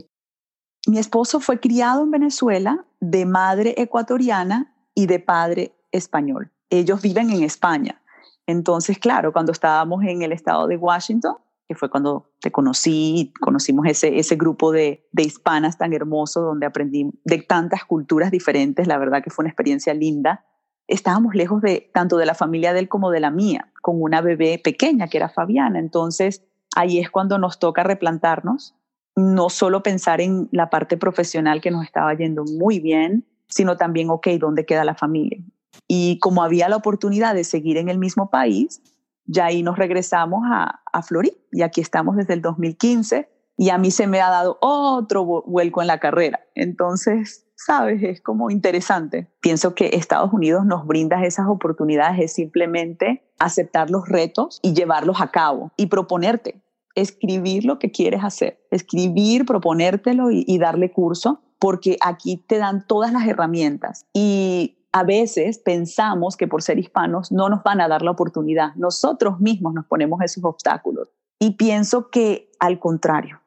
Mi 0.87 0.99
esposo 0.99 1.41
fue 1.41 1.61
criado 1.61 2.03
en 2.03 2.11
Venezuela, 2.11 2.87
de 3.00 3.27
madre 3.27 3.75
ecuatoriana 3.77 4.75
y 4.95 5.07
de 5.07 5.19
padre 5.19 5.75
español 5.93 6.53
ellos 6.71 7.03
viven 7.03 7.31
en 7.31 7.43
España. 7.43 8.00
Entonces, 8.47 8.99
claro, 8.99 9.33
cuando 9.33 9.53
estábamos 9.53 10.05
en 10.05 10.23
el 10.23 10.33
estado 10.33 10.67
de 10.67 10.77
Washington, 10.77 11.37
que 11.67 11.75
fue 11.75 11.91
cuando 11.91 12.31
te 12.41 12.50
conocí, 12.50 13.33
conocimos 13.41 13.87
ese, 13.87 14.19
ese 14.19 14.37
grupo 14.37 14.73
de, 14.73 15.07
de 15.12 15.23
hispanas 15.23 15.77
tan 15.77 15.93
hermoso 15.93 16.41
donde 16.41 16.65
aprendí 16.65 17.11
de 17.25 17.43
tantas 17.43 17.85
culturas 17.85 18.31
diferentes, 18.31 18.87
la 18.87 18.97
verdad 18.97 19.23
que 19.23 19.31
fue 19.31 19.43
una 19.43 19.50
experiencia 19.50 19.93
linda. 19.93 20.47
Estábamos 20.88 21.35
lejos 21.35 21.62
de 21.62 21.90
tanto 21.92 22.16
de 22.16 22.26
la 22.26 22.35
familia 22.35 22.73
de 22.73 22.80
él 22.80 22.88
como 22.88 23.11
de 23.11 23.21
la 23.21 23.30
mía, 23.30 23.71
con 23.83 24.02
una 24.02 24.21
bebé 24.21 24.61
pequeña 24.62 25.07
que 25.07 25.18
era 25.18 25.28
Fabiana. 25.28 25.78
Entonces, 25.78 26.42
ahí 26.75 26.99
es 26.99 27.11
cuando 27.11 27.38
nos 27.38 27.59
toca 27.59 27.85
replantarnos, 27.85 28.75
no 29.14 29.50
solo 29.50 29.83
pensar 29.83 30.21
en 30.21 30.49
la 30.50 30.71
parte 30.71 30.97
profesional 30.97 31.61
que 31.61 31.71
nos 31.71 31.85
estaba 31.85 32.14
yendo 32.14 32.45
muy 32.45 32.80
bien, 32.80 33.26
sino 33.49 33.76
también, 33.76 34.11
ok, 34.11 34.28
¿dónde 34.40 34.64
queda 34.64 34.85
la 34.85 34.95
familia? 34.95 35.38
Y 35.87 36.18
como 36.18 36.42
había 36.42 36.68
la 36.68 36.76
oportunidad 36.76 37.35
de 37.35 37.45
seguir 37.45 37.76
en 37.76 37.88
el 37.88 37.99
mismo 37.99 38.30
país, 38.30 38.80
ya 39.26 39.47
ahí 39.47 39.62
nos 39.62 39.76
regresamos 39.76 40.42
a, 40.47 40.80
a 40.92 41.02
Florida 41.02 41.37
y 41.52 41.62
aquí 41.62 41.80
estamos 41.80 42.16
desde 42.16 42.35
el 42.35 42.42
2015 42.42 43.28
y 43.57 43.71
a 43.71 43.78
mí 43.78 43.90
se 43.90 44.07
me 44.07 44.21
ha 44.21 44.30
dado 44.30 44.57
otro 44.61 45.25
vuelco 45.25 45.80
en 45.83 45.88
la 45.88 45.99
carrera. 45.99 46.40
Entonces, 46.54 47.48
sabes, 47.59 48.03
es 48.03 48.21
como 48.21 48.50
interesante. 48.50 49.29
Pienso 49.41 49.75
que 49.75 49.91
Estados 49.95 50.33
Unidos 50.33 50.65
nos 50.65 50.87
brinda 50.87 51.25
esas 51.25 51.49
oportunidades, 51.49 52.21
es 52.21 52.33
simplemente 52.33 53.23
aceptar 53.38 53.91
los 53.91 54.09
retos 54.09 54.61
y 54.62 54.75
llevarlos 54.75 55.21
a 55.21 55.31
cabo 55.31 55.73
y 55.77 55.87
proponerte, 55.87 56.62
escribir 56.95 57.65
lo 57.65 57.79
que 57.79 57.91
quieres 57.91 58.23
hacer, 58.25 58.61
escribir, 58.71 59.45
proponértelo 59.45 60.31
y, 60.31 60.45
y 60.47 60.59
darle 60.59 60.93
curso, 60.93 61.43
porque 61.59 61.97
aquí 62.00 62.37
te 62.37 62.59
dan 62.59 62.87
todas 62.87 63.12
las 63.12 63.27
herramientas. 63.27 64.07
Y 64.12 64.79
a 64.93 65.03
veces 65.03 65.59
pensamos 65.59 66.37
que 66.37 66.47
por 66.47 66.62
ser 66.62 66.79
hispanos 66.79 67.33
no 67.33 67.49
nos 67.49 67.62
van 67.62 67.81
a 67.81 67.88
dar 67.88 68.03
la 68.03 68.12
oportunidad. 68.12 68.75
Nosotros 68.77 69.41
mismos 69.41 69.75
nos 69.75 69.87
ponemos 69.87 70.23
esos 70.23 70.45
obstáculos. 70.45 71.09
Y 71.41 71.53
pienso 71.53 72.11
que 72.11 72.50
al 72.59 72.79
contrario, 72.79 73.41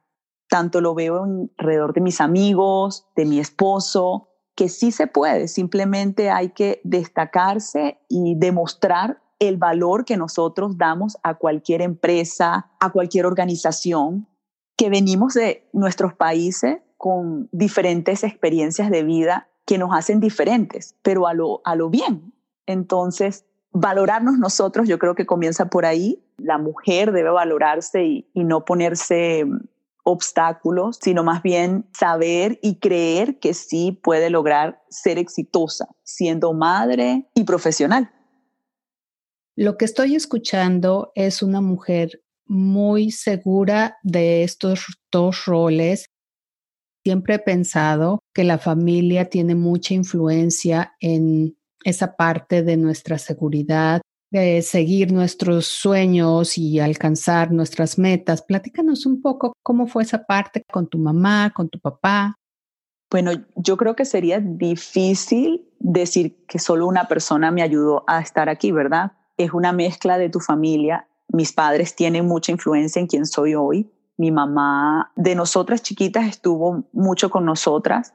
tanto 0.52 0.82
lo 0.82 0.94
veo 0.94 1.26
alrededor 1.58 1.94
de 1.94 2.02
mis 2.02 2.20
amigos, 2.20 3.08
de 3.16 3.24
mi 3.24 3.40
esposo, 3.40 4.28
que 4.54 4.68
sí 4.68 4.92
se 4.92 5.08
puede, 5.08 5.48
simplemente 5.48 6.30
hay 6.30 6.50
que 6.50 6.82
destacarse 6.84 8.00
y 8.10 8.36
demostrar 8.36 9.22
el 9.40 9.56
valor 9.56 10.04
que 10.04 10.18
nosotros 10.18 10.78
damos 10.78 11.18
a 11.24 11.36
cualquier 11.36 11.82
empresa, 11.82 12.70
a 12.82 12.92
cualquier 12.92 13.26
organización, 13.26 14.28
que 14.76 14.90
venimos 14.90 15.36
de 15.36 15.70
nuestros 15.72 16.14
países 16.14 16.80
con 16.98 17.48
diferentes 17.54 18.26
experiencias 18.26 18.92
de 18.92 19.04
vida 19.04 19.48
que 19.66 19.78
nos 19.78 19.96
hacen 19.96 20.20
diferentes, 20.20 20.98
pero 21.02 21.28
a 21.28 21.34
lo, 21.34 21.62
a 21.64 21.78
lo 21.78 21.90
bien. 21.90 22.34
Entonces, 22.66 23.46
valorarnos 23.72 24.38
nosotros, 24.38 24.90
yo 24.90 25.00
creo 25.00 25.16
que 25.16 25.26
comienza 25.26 25.70
por 25.70 25.86
ahí. 25.86 26.22
La 26.38 26.58
mujer 26.58 27.14
debe 27.14 27.30
valorarse 27.30 28.04
y, 28.04 28.28
no 28.36 28.66
ponerse 28.66 29.46
obstáculos, 30.12 31.00
sino 31.02 31.24
más 31.24 31.42
bien 31.42 31.86
saber 31.94 32.60
y 32.62 32.80
creer 32.80 33.40
que 33.40 33.54
sí 33.54 34.00
puede 34.04 34.30
lograr 34.30 34.82
ser 34.90 35.18
exitosa 35.18 35.88
siendo 36.04 36.54
madre 36.54 37.30
y 37.34 37.44
profesional. 37.44 38.12
Lo 39.56 39.78
que 39.78 39.86
estoy 39.86 40.16
escuchando 40.16 41.12
es 41.16 41.42
una 41.42 41.62
mujer 41.62 42.24
muy 42.46 43.12
segura 43.12 43.98
de 44.04 44.44
estos 44.44 44.86
dos 45.12 45.46
roles 45.46 46.06
Siempre 47.04 47.36
he 47.36 47.40
pensado 47.40 48.20
que 48.34 48.44
la 48.44 48.60
familia 48.60 49.26
tiene 49.30 49.56
mucha 49.56 49.96
influencia 49.96 50.94
en 51.00 51.58
esa 51.84 52.16
parte 52.16 52.62
de 52.62 52.78
nuestra 52.78 53.18
seguridad, 53.18 54.02
de 54.32 54.62
seguir 54.62 55.12
nuestros 55.12 55.68
sueños 55.68 56.58
y 56.58 56.80
alcanzar 56.80 57.52
nuestras 57.52 58.00
metas. 58.00 58.42
Platícanos 58.42 59.06
un 59.06 59.22
poco 59.22 59.54
cómo 59.62 59.88
fue 59.88 60.04
esa 60.04 60.26
parte 60.26 60.64
con 60.72 60.88
tu 60.88 60.98
mamá, 60.98 61.52
con 61.54 61.70
tu 61.70 61.80
papá. 61.80 62.36
Bueno, 63.10 63.32
yo 63.56 63.76
creo 63.76 63.96
que 63.96 64.06
sería 64.06 64.40
difícil 64.40 65.68
decir 65.80 66.46
que 66.48 66.60
solo 66.60 66.88
una 66.88 67.10
persona 67.10 67.52
me 67.52 67.62
ayudó 67.62 68.06
a 68.08 68.22
estar 68.22 68.48
aquí, 68.48 68.72
¿verdad? 68.72 69.12
Es 69.38 69.52
una 69.54 69.74
mezcla 69.74 70.18
de 70.18 70.30
tu 70.30 70.40
familia. 70.40 71.08
Mis 71.28 71.52
padres 71.52 71.96
tienen 71.96 72.26
mucha 72.26 72.54
influencia 72.54 73.02
en 73.02 73.08
quien 73.08 73.26
soy 73.26 73.54
hoy 73.54 73.92
mi 74.22 74.30
mamá 74.30 75.12
de 75.16 75.34
nosotras 75.34 75.82
chiquitas 75.82 76.28
estuvo 76.28 76.84
mucho 76.94 77.32
con 77.32 77.44
nosotras. 77.44 78.14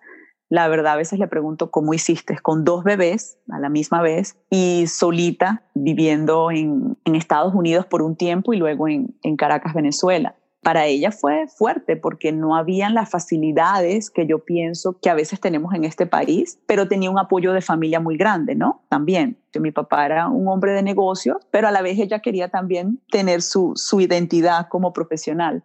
La 0.48 0.68
verdad, 0.68 0.92
a 0.92 0.96
veces 0.96 1.18
le 1.18 1.26
pregunto 1.26 1.70
cómo 1.70 1.92
hiciste 1.92 2.38
con 2.38 2.64
dos 2.64 2.84
bebés 2.84 3.38
a 3.50 3.58
la 3.58 3.68
misma 3.68 4.00
vez 4.00 4.36
y 4.48 4.86
solita 4.86 5.64
viviendo 5.74 6.50
en, 6.50 6.96
Estados 7.04 7.54
Unidos 7.54 7.86
por 7.86 8.02
un 8.02 8.14
tiempo 8.14 8.52
y 8.52 8.58
luego 8.58 8.88
en, 8.88 9.36
Caracas, 9.36 9.72
Venezuela. 9.74 10.36
Para 10.62 10.84
ella 10.86 11.10
fue 11.10 11.46
fuerte 11.48 11.96
porque 11.96 12.30
no 12.30 12.56
habían 12.56 12.92
las 12.92 13.08
facilidades 13.08 14.10
que 14.10 14.26
yo 14.26 14.44
pienso 14.44 14.98
que 15.00 15.08
a 15.08 15.14
veces 15.14 15.40
tenemos 15.40 15.72
en 15.74 15.84
este 15.84 16.06
país, 16.06 16.58
pero 16.66 16.88
tenía 16.88 17.10
un 17.10 17.18
apoyo 17.18 17.52
de 17.52 17.62
familia 17.62 18.00
muy 18.00 18.16
grande, 18.16 18.54
¿no? 18.54 18.82
También. 18.88 19.38
Mi 19.58 19.70
papá 19.70 20.04
era 20.04 20.28
un 20.28 20.46
hombre 20.48 20.72
de 20.72 20.82
negocios, 20.82 21.38
pero 21.50 21.68
a 21.68 21.70
la 21.70 21.80
vez 21.80 21.98
ella 21.98 22.20
quería 22.20 22.50
también 22.50 23.00
tener 23.10 23.40
su, 23.40 23.72
su 23.76 24.00
identidad 24.00 24.68
como 24.68 24.92
profesional 24.92 25.64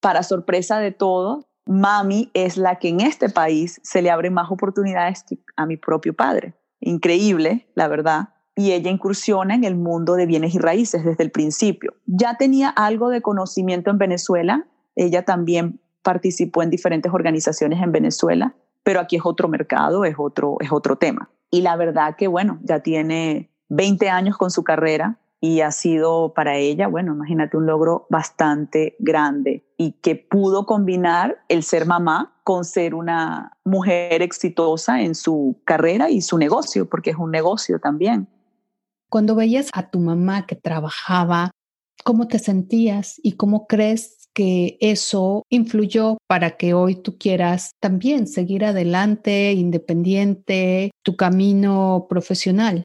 para 0.00 0.22
sorpresa 0.22 0.78
de 0.78 0.92
todos, 0.92 1.44
mami 1.66 2.30
es 2.34 2.56
la 2.56 2.78
que 2.78 2.88
en 2.88 3.00
este 3.00 3.28
país 3.28 3.80
se 3.82 4.02
le 4.02 4.10
abre 4.10 4.30
más 4.30 4.50
oportunidades 4.50 5.24
a 5.56 5.66
mi 5.66 5.76
propio 5.76 6.14
padre. 6.14 6.54
Increíble, 6.80 7.68
la 7.74 7.88
verdad. 7.88 8.30
Y 8.56 8.72
ella 8.72 8.90
incursiona 8.90 9.54
en 9.54 9.64
el 9.64 9.76
mundo 9.76 10.14
de 10.14 10.26
bienes 10.26 10.54
y 10.54 10.58
raíces 10.58 11.04
desde 11.04 11.22
el 11.22 11.30
principio. 11.30 11.94
Ya 12.06 12.36
tenía 12.36 12.68
algo 12.68 13.08
de 13.08 13.22
conocimiento 13.22 13.90
en 13.90 13.98
Venezuela. 13.98 14.66
Ella 14.96 15.24
también 15.24 15.80
participó 16.02 16.62
en 16.62 16.70
diferentes 16.70 17.12
organizaciones 17.12 17.82
en 17.82 17.92
Venezuela, 17.92 18.54
pero 18.82 19.00
aquí 19.00 19.16
es 19.16 19.22
otro 19.24 19.48
mercado, 19.48 20.04
es 20.04 20.16
otro, 20.18 20.56
es 20.60 20.72
otro 20.72 20.96
tema. 20.96 21.30
Y 21.50 21.62
la 21.62 21.76
verdad 21.76 22.16
que, 22.16 22.26
bueno, 22.26 22.58
ya 22.62 22.80
tiene 22.80 23.50
20 23.68 24.08
años 24.08 24.36
con 24.36 24.50
su 24.50 24.64
carrera 24.64 25.18
y 25.40 25.62
ha 25.62 25.72
sido 25.72 26.34
para 26.34 26.56
ella, 26.56 26.86
bueno, 26.86 27.14
imagínate 27.14 27.56
un 27.56 27.66
logro 27.66 28.06
bastante 28.10 28.96
grande 28.98 29.64
y 29.78 29.92
que 29.92 30.14
pudo 30.14 30.66
combinar 30.66 31.42
el 31.48 31.62
ser 31.62 31.86
mamá 31.86 32.38
con 32.44 32.64
ser 32.64 32.94
una 32.94 33.56
mujer 33.64 34.20
exitosa 34.20 35.00
en 35.00 35.14
su 35.14 35.60
carrera 35.64 36.10
y 36.10 36.20
su 36.20 36.36
negocio, 36.36 36.88
porque 36.88 37.10
es 37.10 37.16
un 37.16 37.30
negocio 37.30 37.78
también. 37.78 38.28
Cuando 39.08 39.34
veías 39.34 39.70
a 39.72 39.90
tu 39.90 39.98
mamá 39.98 40.46
que 40.46 40.56
trabajaba, 40.56 41.50
¿cómo 42.04 42.28
te 42.28 42.38
sentías 42.38 43.18
y 43.22 43.32
cómo 43.32 43.66
crees 43.66 44.28
que 44.34 44.76
eso 44.80 45.44
influyó 45.48 46.18
para 46.28 46.56
que 46.56 46.74
hoy 46.74 46.96
tú 46.96 47.16
quieras 47.18 47.72
también 47.80 48.26
seguir 48.26 48.64
adelante, 48.64 49.52
independiente, 49.52 50.90
tu 51.02 51.16
camino 51.16 52.06
profesional? 52.08 52.84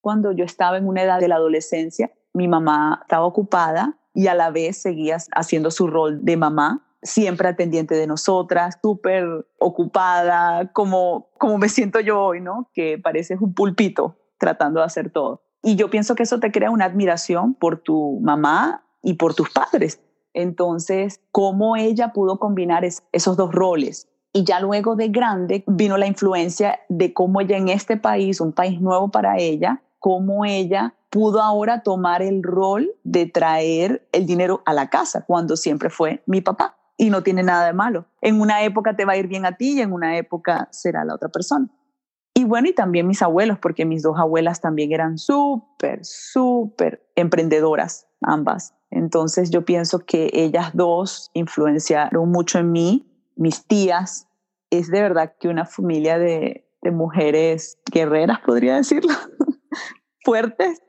Cuando 0.00 0.32
yo 0.32 0.44
estaba 0.44 0.78
en 0.78 0.86
una 0.86 1.02
edad 1.02 1.20
de 1.20 1.28
la 1.28 1.36
adolescencia, 1.36 2.10
mi 2.32 2.48
mamá 2.48 3.00
estaba 3.02 3.24
ocupada 3.26 3.98
y 4.14 4.26
a 4.28 4.34
la 4.34 4.50
vez 4.50 4.80
seguía 4.80 5.18
haciendo 5.34 5.70
su 5.70 5.86
rol 5.86 6.24
de 6.24 6.36
mamá, 6.36 6.86
siempre 7.02 7.48
atendiente 7.48 7.94
de 7.94 8.06
nosotras, 8.06 8.78
súper 8.82 9.46
ocupada, 9.58 10.72
como, 10.72 11.28
como 11.38 11.58
me 11.58 11.68
siento 11.68 12.00
yo 12.00 12.20
hoy, 12.20 12.40
¿no? 12.40 12.68
Que 12.74 12.98
pareces 12.98 13.40
un 13.40 13.54
pulpito 13.54 14.16
tratando 14.38 14.80
de 14.80 14.86
hacer 14.86 15.10
todo. 15.10 15.42
Y 15.62 15.76
yo 15.76 15.90
pienso 15.90 16.14
que 16.14 16.22
eso 16.22 16.40
te 16.40 16.50
crea 16.50 16.70
una 16.70 16.86
admiración 16.86 17.54
por 17.54 17.78
tu 17.78 18.18
mamá 18.22 18.84
y 19.02 19.14
por 19.14 19.34
tus 19.34 19.50
padres. 19.50 20.00
Entonces, 20.32 21.20
¿cómo 21.32 21.76
ella 21.76 22.12
pudo 22.12 22.38
combinar 22.38 22.84
esos 22.84 23.36
dos 23.36 23.52
roles? 23.52 24.08
Y 24.32 24.44
ya 24.44 24.60
luego 24.60 24.94
de 24.94 25.08
grande 25.08 25.64
vino 25.66 25.98
la 25.98 26.06
influencia 26.06 26.80
de 26.88 27.12
cómo 27.12 27.40
ella 27.40 27.56
en 27.56 27.68
este 27.68 27.96
país, 27.96 28.40
un 28.40 28.52
país 28.52 28.80
nuevo 28.80 29.10
para 29.10 29.38
ella, 29.38 29.82
cómo 30.00 30.44
ella 30.44 30.94
pudo 31.10 31.40
ahora 31.42 31.82
tomar 31.82 32.22
el 32.22 32.42
rol 32.42 32.92
de 33.04 33.26
traer 33.26 34.08
el 34.12 34.26
dinero 34.26 34.62
a 34.64 34.72
la 34.72 34.90
casa, 34.90 35.24
cuando 35.26 35.56
siempre 35.56 35.90
fue 35.90 36.22
mi 36.26 36.40
papá. 36.40 36.76
Y 36.96 37.08
no 37.08 37.22
tiene 37.22 37.42
nada 37.42 37.66
de 37.66 37.72
malo. 37.72 38.06
En 38.20 38.40
una 38.40 38.62
época 38.62 38.94
te 38.94 39.06
va 39.06 39.12
a 39.12 39.16
ir 39.16 39.26
bien 39.26 39.46
a 39.46 39.56
ti 39.56 39.78
y 39.78 39.80
en 39.80 39.92
una 39.92 40.18
época 40.18 40.68
será 40.70 41.04
la 41.04 41.14
otra 41.14 41.30
persona. 41.30 41.68
Y 42.34 42.44
bueno, 42.44 42.68
y 42.68 42.74
también 42.74 43.06
mis 43.06 43.22
abuelos, 43.22 43.58
porque 43.58 43.84
mis 43.84 44.02
dos 44.02 44.18
abuelas 44.18 44.60
también 44.60 44.92
eran 44.92 45.18
súper, 45.18 46.04
súper 46.04 47.02
emprendedoras, 47.16 48.06
ambas. 48.20 48.74
Entonces 48.90 49.50
yo 49.50 49.64
pienso 49.64 50.00
que 50.00 50.30
ellas 50.32 50.70
dos 50.74 51.30
influenciaron 51.32 52.30
mucho 52.30 52.58
en 52.58 52.72
mí, 52.72 53.06
mis 53.36 53.66
tías. 53.66 54.28
Es 54.70 54.90
de 54.90 55.00
verdad 55.00 55.34
que 55.40 55.48
una 55.48 55.64
familia 55.64 56.18
de, 56.18 56.66
de 56.82 56.90
mujeres 56.90 57.78
guerreras, 57.90 58.40
podría 58.40 58.76
decirlo, 58.76 59.12
fuertes. 60.24 60.80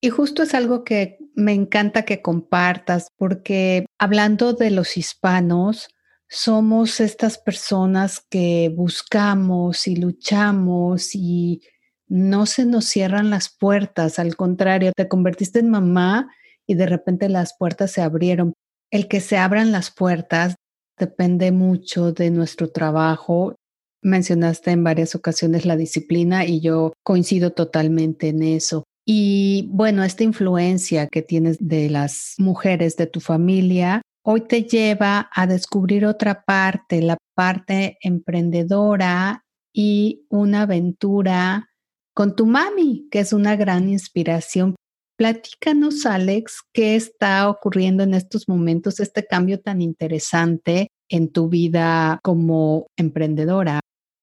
Y 0.00 0.10
justo 0.10 0.42
es 0.42 0.54
algo 0.54 0.82
que 0.84 1.18
me 1.34 1.52
encanta 1.52 2.04
que 2.04 2.22
compartas, 2.22 3.08
porque 3.16 3.86
hablando 3.98 4.54
de 4.54 4.70
los 4.70 4.96
hispanos, 4.96 5.88
somos 6.28 7.00
estas 7.00 7.38
personas 7.38 8.24
que 8.30 8.72
buscamos 8.74 9.86
y 9.86 9.96
luchamos 9.96 11.14
y 11.14 11.60
no 12.06 12.46
se 12.46 12.64
nos 12.64 12.86
cierran 12.86 13.30
las 13.30 13.48
puertas, 13.48 14.18
al 14.18 14.36
contrario, 14.36 14.92
te 14.96 15.08
convertiste 15.08 15.58
en 15.58 15.70
mamá 15.70 16.28
y 16.66 16.74
de 16.74 16.86
repente 16.86 17.28
las 17.28 17.56
puertas 17.56 17.92
se 17.92 18.00
abrieron. 18.00 18.54
El 18.90 19.06
que 19.06 19.20
se 19.20 19.36
abran 19.36 19.70
las 19.70 19.90
puertas 19.90 20.56
depende 20.98 21.52
mucho 21.52 22.12
de 22.12 22.30
nuestro 22.30 22.70
trabajo, 22.70 23.56
Mencionaste 24.02 24.70
en 24.70 24.84
varias 24.84 25.14
ocasiones 25.14 25.66
la 25.66 25.76
disciplina 25.76 26.46
y 26.46 26.60
yo 26.60 26.92
coincido 27.02 27.52
totalmente 27.52 28.28
en 28.28 28.42
eso. 28.42 28.84
Y 29.06 29.68
bueno, 29.72 30.04
esta 30.04 30.24
influencia 30.24 31.06
que 31.08 31.22
tienes 31.22 31.56
de 31.60 31.90
las 31.90 32.34
mujeres 32.38 32.96
de 32.96 33.06
tu 33.06 33.20
familia 33.20 34.02
hoy 34.22 34.42
te 34.42 34.64
lleva 34.64 35.28
a 35.32 35.46
descubrir 35.46 36.06
otra 36.06 36.44
parte, 36.44 37.02
la 37.02 37.16
parte 37.34 37.98
emprendedora 38.02 39.42
y 39.72 40.26
una 40.28 40.62
aventura 40.62 41.68
con 42.14 42.36
tu 42.36 42.46
mami, 42.46 43.08
que 43.10 43.20
es 43.20 43.32
una 43.32 43.56
gran 43.56 43.88
inspiración. 43.88 44.76
Platícanos, 45.16 46.06
Alex, 46.06 46.60
qué 46.72 46.96
está 46.96 47.48
ocurriendo 47.48 48.02
en 48.02 48.14
estos 48.14 48.48
momentos, 48.48 49.00
este 49.00 49.26
cambio 49.26 49.60
tan 49.60 49.82
interesante 49.82 50.88
en 51.08 51.30
tu 51.30 51.48
vida 51.48 52.20
como 52.22 52.86
emprendedora. 52.96 53.80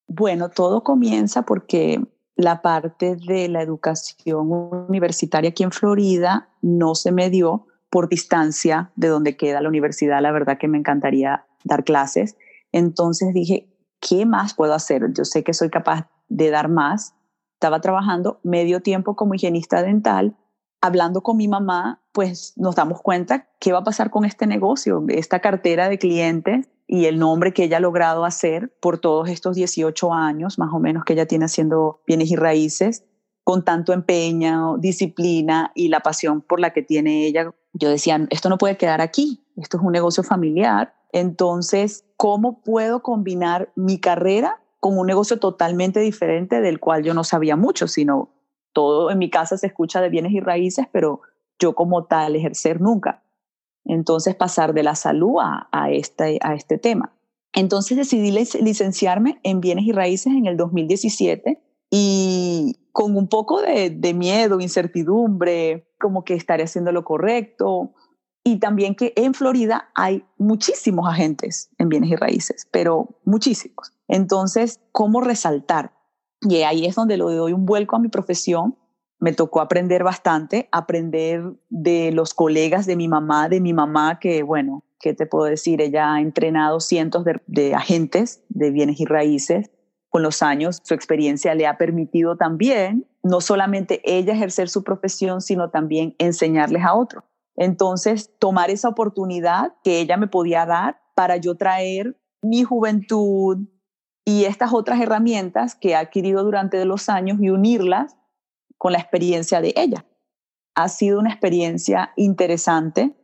Bueno, 0.07 0.49
todo 0.49 0.83
comienza 0.83 1.43
porque 1.43 2.01
la 2.35 2.61
parte 2.61 3.15
de 3.15 3.49
la 3.49 3.61
educación 3.61 4.49
universitaria 4.89 5.49
aquí 5.49 5.63
en 5.63 5.71
Florida 5.71 6.49
no 6.61 6.95
se 6.95 7.11
me 7.11 7.29
dio 7.29 7.67
por 7.89 8.07
distancia 8.09 8.91
de 8.95 9.07
donde 9.09 9.35
queda 9.35 9.61
la 9.61 9.69
universidad. 9.69 10.21
La 10.21 10.31
verdad 10.31 10.57
que 10.57 10.67
me 10.67 10.77
encantaría 10.77 11.45
dar 11.63 11.83
clases. 11.83 12.37
Entonces 12.71 13.33
dije, 13.33 13.67
¿qué 13.99 14.25
más 14.25 14.53
puedo 14.53 14.73
hacer? 14.73 15.11
Yo 15.13 15.25
sé 15.25 15.43
que 15.43 15.53
soy 15.53 15.69
capaz 15.69 16.07
de 16.29 16.51
dar 16.51 16.69
más. 16.69 17.13
Estaba 17.53 17.81
trabajando 17.81 18.39
medio 18.43 18.81
tiempo 18.81 19.15
como 19.15 19.33
higienista 19.33 19.81
dental. 19.81 20.37
Hablando 20.79 21.23
con 21.23 21.37
mi 21.37 21.47
mamá, 21.47 22.03
pues 22.11 22.53
nos 22.55 22.75
damos 22.75 23.01
cuenta 23.01 23.47
qué 23.59 23.73
va 23.73 23.79
a 23.79 23.83
pasar 23.83 24.11
con 24.11 24.25
este 24.25 24.45
negocio, 24.45 25.03
esta 25.09 25.39
cartera 25.39 25.89
de 25.89 25.97
clientes 25.97 26.69
y 26.87 27.05
el 27.05 27.19
nombre 27.19 27.53
que 27.53 27.65
ella 27.65 27.77
ha 27.77 27.81
logrado 27.81 28.23
hacer 28.23 28.73
por 28.79 28.97
todos 28.97 29.29
estos 29.29 29.55
18 29.55 30.13
años, 30.13 30.57
más 30.57 30.73
o 30.73 30.79
menos, 30.79 31.03
que 31.03 31.13
ella 31.13 31.25
tiene 31.25 31.45
haciendo 31.45 32.01
bienes 32.07 32.31
y 32.31 32.37
raíces, 32.37 33.03
con 33.43 33.63
tanto 33.63 33.93
empeño, 33.93 34.77
disciplina 34.77 35.71
y 35.75 35.89
la 35.89 35.99
pasión 35.99 36.41
por 36.41 36.59
la 36.59 36.71
que 36.71 36.81
tiene 36.81 37.27
ella. 37.27 37.53
Yo 37.73 37.89
decía, 37.89 38.25
esto 38.29 38.49
no 38.49 38.57
puede 38.57 38.77
quedar 38.77 39.01
aquí, 39.01 39.45
esto 39.57 39.77
es 39.77 39.83
un 39.83 39.91
negocio 39.91 40.23
familiar. 40.23 40.93
Entonces, 41.11 42.05
¿cómo 42.15 42.61
puedo 42.61 43.03
combinar 43.03 43.71
mi 43.75 43.99
carrera 43.99 44.61
con 44.79 44.97
un 44.97 45.07
negocio 45.07 45.39
totalmente 45.39 45.99
diferente 45.99 46.61
del 46.61 46.79
cual 46.79 47.03
yo 47.03 47.13
no 47.13 47.23
sabía 47.23 47.55
mucho, 47.55 47.87
sino 47.87 48.29
todo 48.71 49.11
en 49.11 49.17
mi 49.17 49.29
casa 49.29 49.57
se 49.57 49.67
escucha 49.67 50.01
de 50.01 50.09
bienes 50.09 50.31
y 50.31 50.39
raíces, 50.39 50.85
pero 50.91 51.21
yo 51.59 51.73
como 51.73 52.05
tal 52.05 52.35
ejercer 52.35 52.79
nunca 52.79 53.23
entonces 53.87 54.35
pasar 54.35 54.73
de 54.73 54.83
la 54.83 54.95
salud 54.95 55.37
a, 55.39 55.89
este, 55.91 56.39
este 56.53 56.77
tema. 56.77 57.13
Entonces 57.53 57.97
decidí 57.97 58.31
licenciarme 58.31 59.39
en 59.43 59.61
bienes 59.61 59.85
y 59.85 59.91
raíces 59.91 60.33
en 60.33 60.45
el 60.45 60.57
2017 60.57 61.61
y 61.89 62.75
con 62.91 63.15
un 63.15 63.27
poco 63.27 63.61
de, 63.61 63.89
de 63.89 64.13
miedo, 64.13 64.59
incertidumbre, 64.59 65.87
como 65.99 66.23
que 66.23 66.33
estaré 66.33 66.63
haciendo 66.63 66.91
lo 66.91 67.03
correcto. 67.03 67.93
Y 68.43 68.59
también 68.59 68.95
que 68.95 69.13
en 69.15 69.33
Florida 69.33 69.89
hay 69.95 70.23
muchísimos 70.37 71.07
agentes 71.09 71.69
en 71.77 71.89
bienes 71.89 72.11
y 72.11 72.15
raíces, 72.15 72.67
pero 72.71 73.19
muchísimos. 73.25 73.93
Entonces, 74.07 74.79
¿cómo 74.91 75.21
resaltar? 75.21 75.93
Y 76.41 76.57
ahí 76.57 76.85
es 76.85 76.95
donde 76.95 77.17
le 77.17 77.23
doy 77.23 77.53
un 77.53 77.65
vuelco 77.65 77.95
a 77.95 77.99
mi 77.99 78.09
profesión 78.09 78.77
me 79.19 79.33
tocó 79.33 79.61
aprender 79.61 80.03
bastante, 80.03 80.69
aprender 80.71 81.43
de 81.69 82.11
los 82.11 82.33
colegas 82.33 82.85
de 82.85 82.95
mi 82.95 83.07
mamá, 83.07 83.49
de 83.49 83.61
mi 83.61 83.73
mamá, 83.73 84.19
que 84.19 84.43
bueno, 84.43 84.83
¿qué 84.99 85.13
te 85.13 85.25
puedo 85.25 85.45
decir? 85.45 85.81
Ella 85.81 86.13
ha 86.13 86.21
entrenado 86.21 86.79
cientos 86.79 87.25
de, 87.45 87.75
agentes 87.75 88.43
de 88.49 88.71
bienes 88.71 88.99
y 88.99 89.05
raíces. 89.05 89.71
Con 90.09 90.23
los 90.23 90.41
años, 90.41 90.79
su 90.83 90.93
experiencia 90.93 91.53
le 91.53 91.67
ha 91.67 91.77
permitido 91.77 92.37
también, 92.37 93.07
no 93.23 93.41
solamente 93.41 94.01
ella 94.05 94.33
ejercer 94.33 94.69
su 94.69 94.83
profesión, 94.83 95.41
sino 95.41 95.69
también 95.69 96.15
enseñarles 96.17 96.83
a 96.83 96.93
otros. 96.93 97.23
Entonces, 97.55 98.31
tomar 98.39 98.69
esa 98.69 98.87
oportunidad 98.87 99.73
que 99.83 99.99
ella 99.99 100.15
me 100.15 100.27
podía 100.27 100.65
dar 100.65 101.01
para 101.15 101.37
yo 101.37 101.55
traer 101.55 102.15
mi 102.41 102.63
juventud 102.63 103.67
y 104.23 104.45
estas 104.45 104.73
otras 104.73 105.01
herramientas 105.01 105.75
que 105.75 105.89
he 105.89 105.95
adquirido 105.95 106.43
durante 106.43 106.83
los 106.85 107.09
años 107.09 107.39
y 107.41 107.49
unirlas 107.49 108.16
con 108.77 108.91
la 108.91 108.99
experiencia 108.99 109.61
de 109.61 109.73
ella. 109.75 110.05
Ha 110.75 110.89
sido 110.89 111.19
una 111.19 111.31
experiencia 111.31 112.11
interesante. 112.15 113.15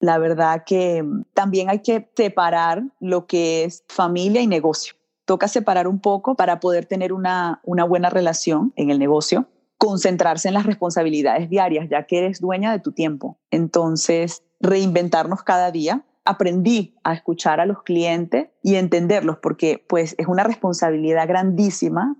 La 0.00 0.18
verdad 0.18 0.64
que 0.66 1.04
también 1.34 1.70
hay 1.70 1.80
que 1.80 2.10
separar 2.16 2.82
lo 3.00 3.26
que 3.26 3.64
es 3.64 3.84
familia 3.88 4.40
y 4.40 4.46
negocio. 4.46 4.94
Toca 5.24 5.48
separar 5.48 5.86
un 5.86 6.00
poco 6.00 6.34
para 6.34 6.60
poder 6.60 6.86
tener 6.86 7.12
una, 7.12 7.60
una 7.64 7.84
buena 7.84 8.10
relación 8.10 8.72
en 8.76 8.90
el 8.90 8.98
negocio, 8.98 9.48
concentrarse 9.76 10.48
en 10.48 10.54
las 10.54 10.66
responsabilidades 10.66 11.48
diarias, 11.50 11.88
ya 11.90 12.06
que 12.06 12.18
eres 12.18 12.40
dueña 12.40 12.72
de 12.72 12.80
tu 12.80 12.92
tiempo. 12.92 13.38
Entonces, 13.50 14.42
reinventarnos 14.60 15.42
cada 15.42 15.70
día. 15.70 16.04
Aprendí 16.24 16.96
a 17.04 17.14
escuchar 17.14 17.60
a 17.60 17.66
los 17.66 17.82
clientes 17.82 18.48
y 18.62 18.74
entenderlos 18.74 19.38
porque 19.38 19.84
pues 19.88 20.14
es 20.18 20.26
una 20.26 20.44
responsabilidad 20.44 21.26
grandísima 21.26 22.16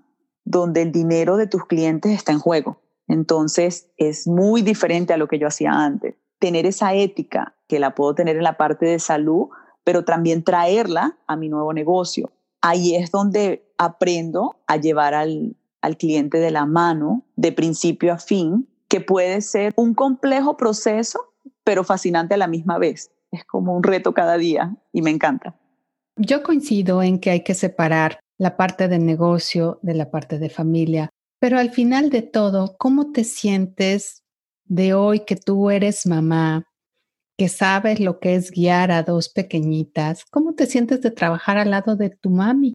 donde 0.49 0.81
el 0.81 0.91
dinero 0.91 1.37
de 1.37 1.45
tus 1.45 1.65
clientes 1.65 2.11
está 2.11 2.31
en 2.31 2.39
juego. 2.39 2.81
Entonces 3.07 3.87
es 3.97 4.27
muy 4.27 4.63
diferente 4.63 5.13
a 5.13 5.17
lo 5.17 5.27
que 5.27 5.37
yo 5.37 5.47
hacía 5.47 5.71
antes. 5.71 6.15
Tener 6.39 6.65
esa 6.65 6.95
ética 6.95 7.53
que 7.67 7.77
la 7.77 7.93
puedo 7.93 8.15
tener 8.15 8.35
en 8.35 8.43
la 8.43 8.57
parte 8.57 8.87
de 8.87 8.97
salud, 8.97 9.49
pero 9.83 10.05
también 10.05 10.43
traerla 10.43 11.19
a 11.27 11.35
mi 11.35 11.49
nuevo 11.49 11.71
negocio. 11.71 12.31
Ahí 12.61 12.95
es 12.95 13.11
donde 13.11 13.63
aprendo 13.77 14.55
a 14.65 14.77
llevar 14.77 15.13
al, 15.13 15.55
al 15.81 15.97
cliente 15.97 16.39
de 16.39 16.49
la 16.49 16.65
mano, 16.65 17.23
de 17.35 17.51
principio 17.51 18.11
a 18.11 18.17
fin, 18.17 18.67
que 18.87 19.01
puede 19.01 19.41
ser 19.41 19.71
un 19.75 19.93
complejo 19.93 20.57
proceso, 20.57 21.31
pero 21.63 21.83
fascinante 21.83 22.33
a 22.33 22.37
la 22.37 22.47
misma 22.47 22.79
vez. 22.79 23.11
Es 23.31 23.45
como 23.45 23.77
un 23.77 23.83
reto 23.83 24.15
cada 24.15 24.35
día 24.37 24.75
y 24.91 25.03
me 25.03 25.11
encanta. 25.11 25.55
Yo 26.15 26.41
coincido 26.41 27.03
en 27.03 27.19
que 27.19 27.29
hay 27.29 27.43
que 27.43 27.53
separar 27.53 28.19
la 28.39 28.57
parte 28.57 28.87
de 28.87 28.97
negocio 28.97 29.79
de 29.83 29.93
la 29.93 30.09
parte 30.09 30.39
de 30.39 30.49
familia, 30.49 31.09
pero 31.39 31.59
al 31.59 31.71
final 31.71 32.09
de 32.09 32.21
todo, 32.21 32.75
¿cómo 32.77 33.11
te 33.11 33.23
sientes 33.23 34.23
de 34.65 34.93
hoy 34.93 35.21
que 35.21 35.35
tú 35.35 35.69
eres 35.69 36.05
mamá, 36.05 36.65
que 37.37 37.49
sabes 37.49 37.99
lo 37.99 38.19
que 38.19 38.35
es 38.35 38.51
guiar 38.51 38.91
a 38.91 39.03
dos 39.03 39.29
pequeñitas? 39.29 40.25
¿Cómo 40.25 40.53
te 40.53 40.65
sientes 40.65 41.01
de 41.01 41.11
trabajar 41.11 41.57
al 41.57 41.71
lado 41.71 41.95
de 41.95 42.09
tu 42.09 42.29
mami? 42.29 42.73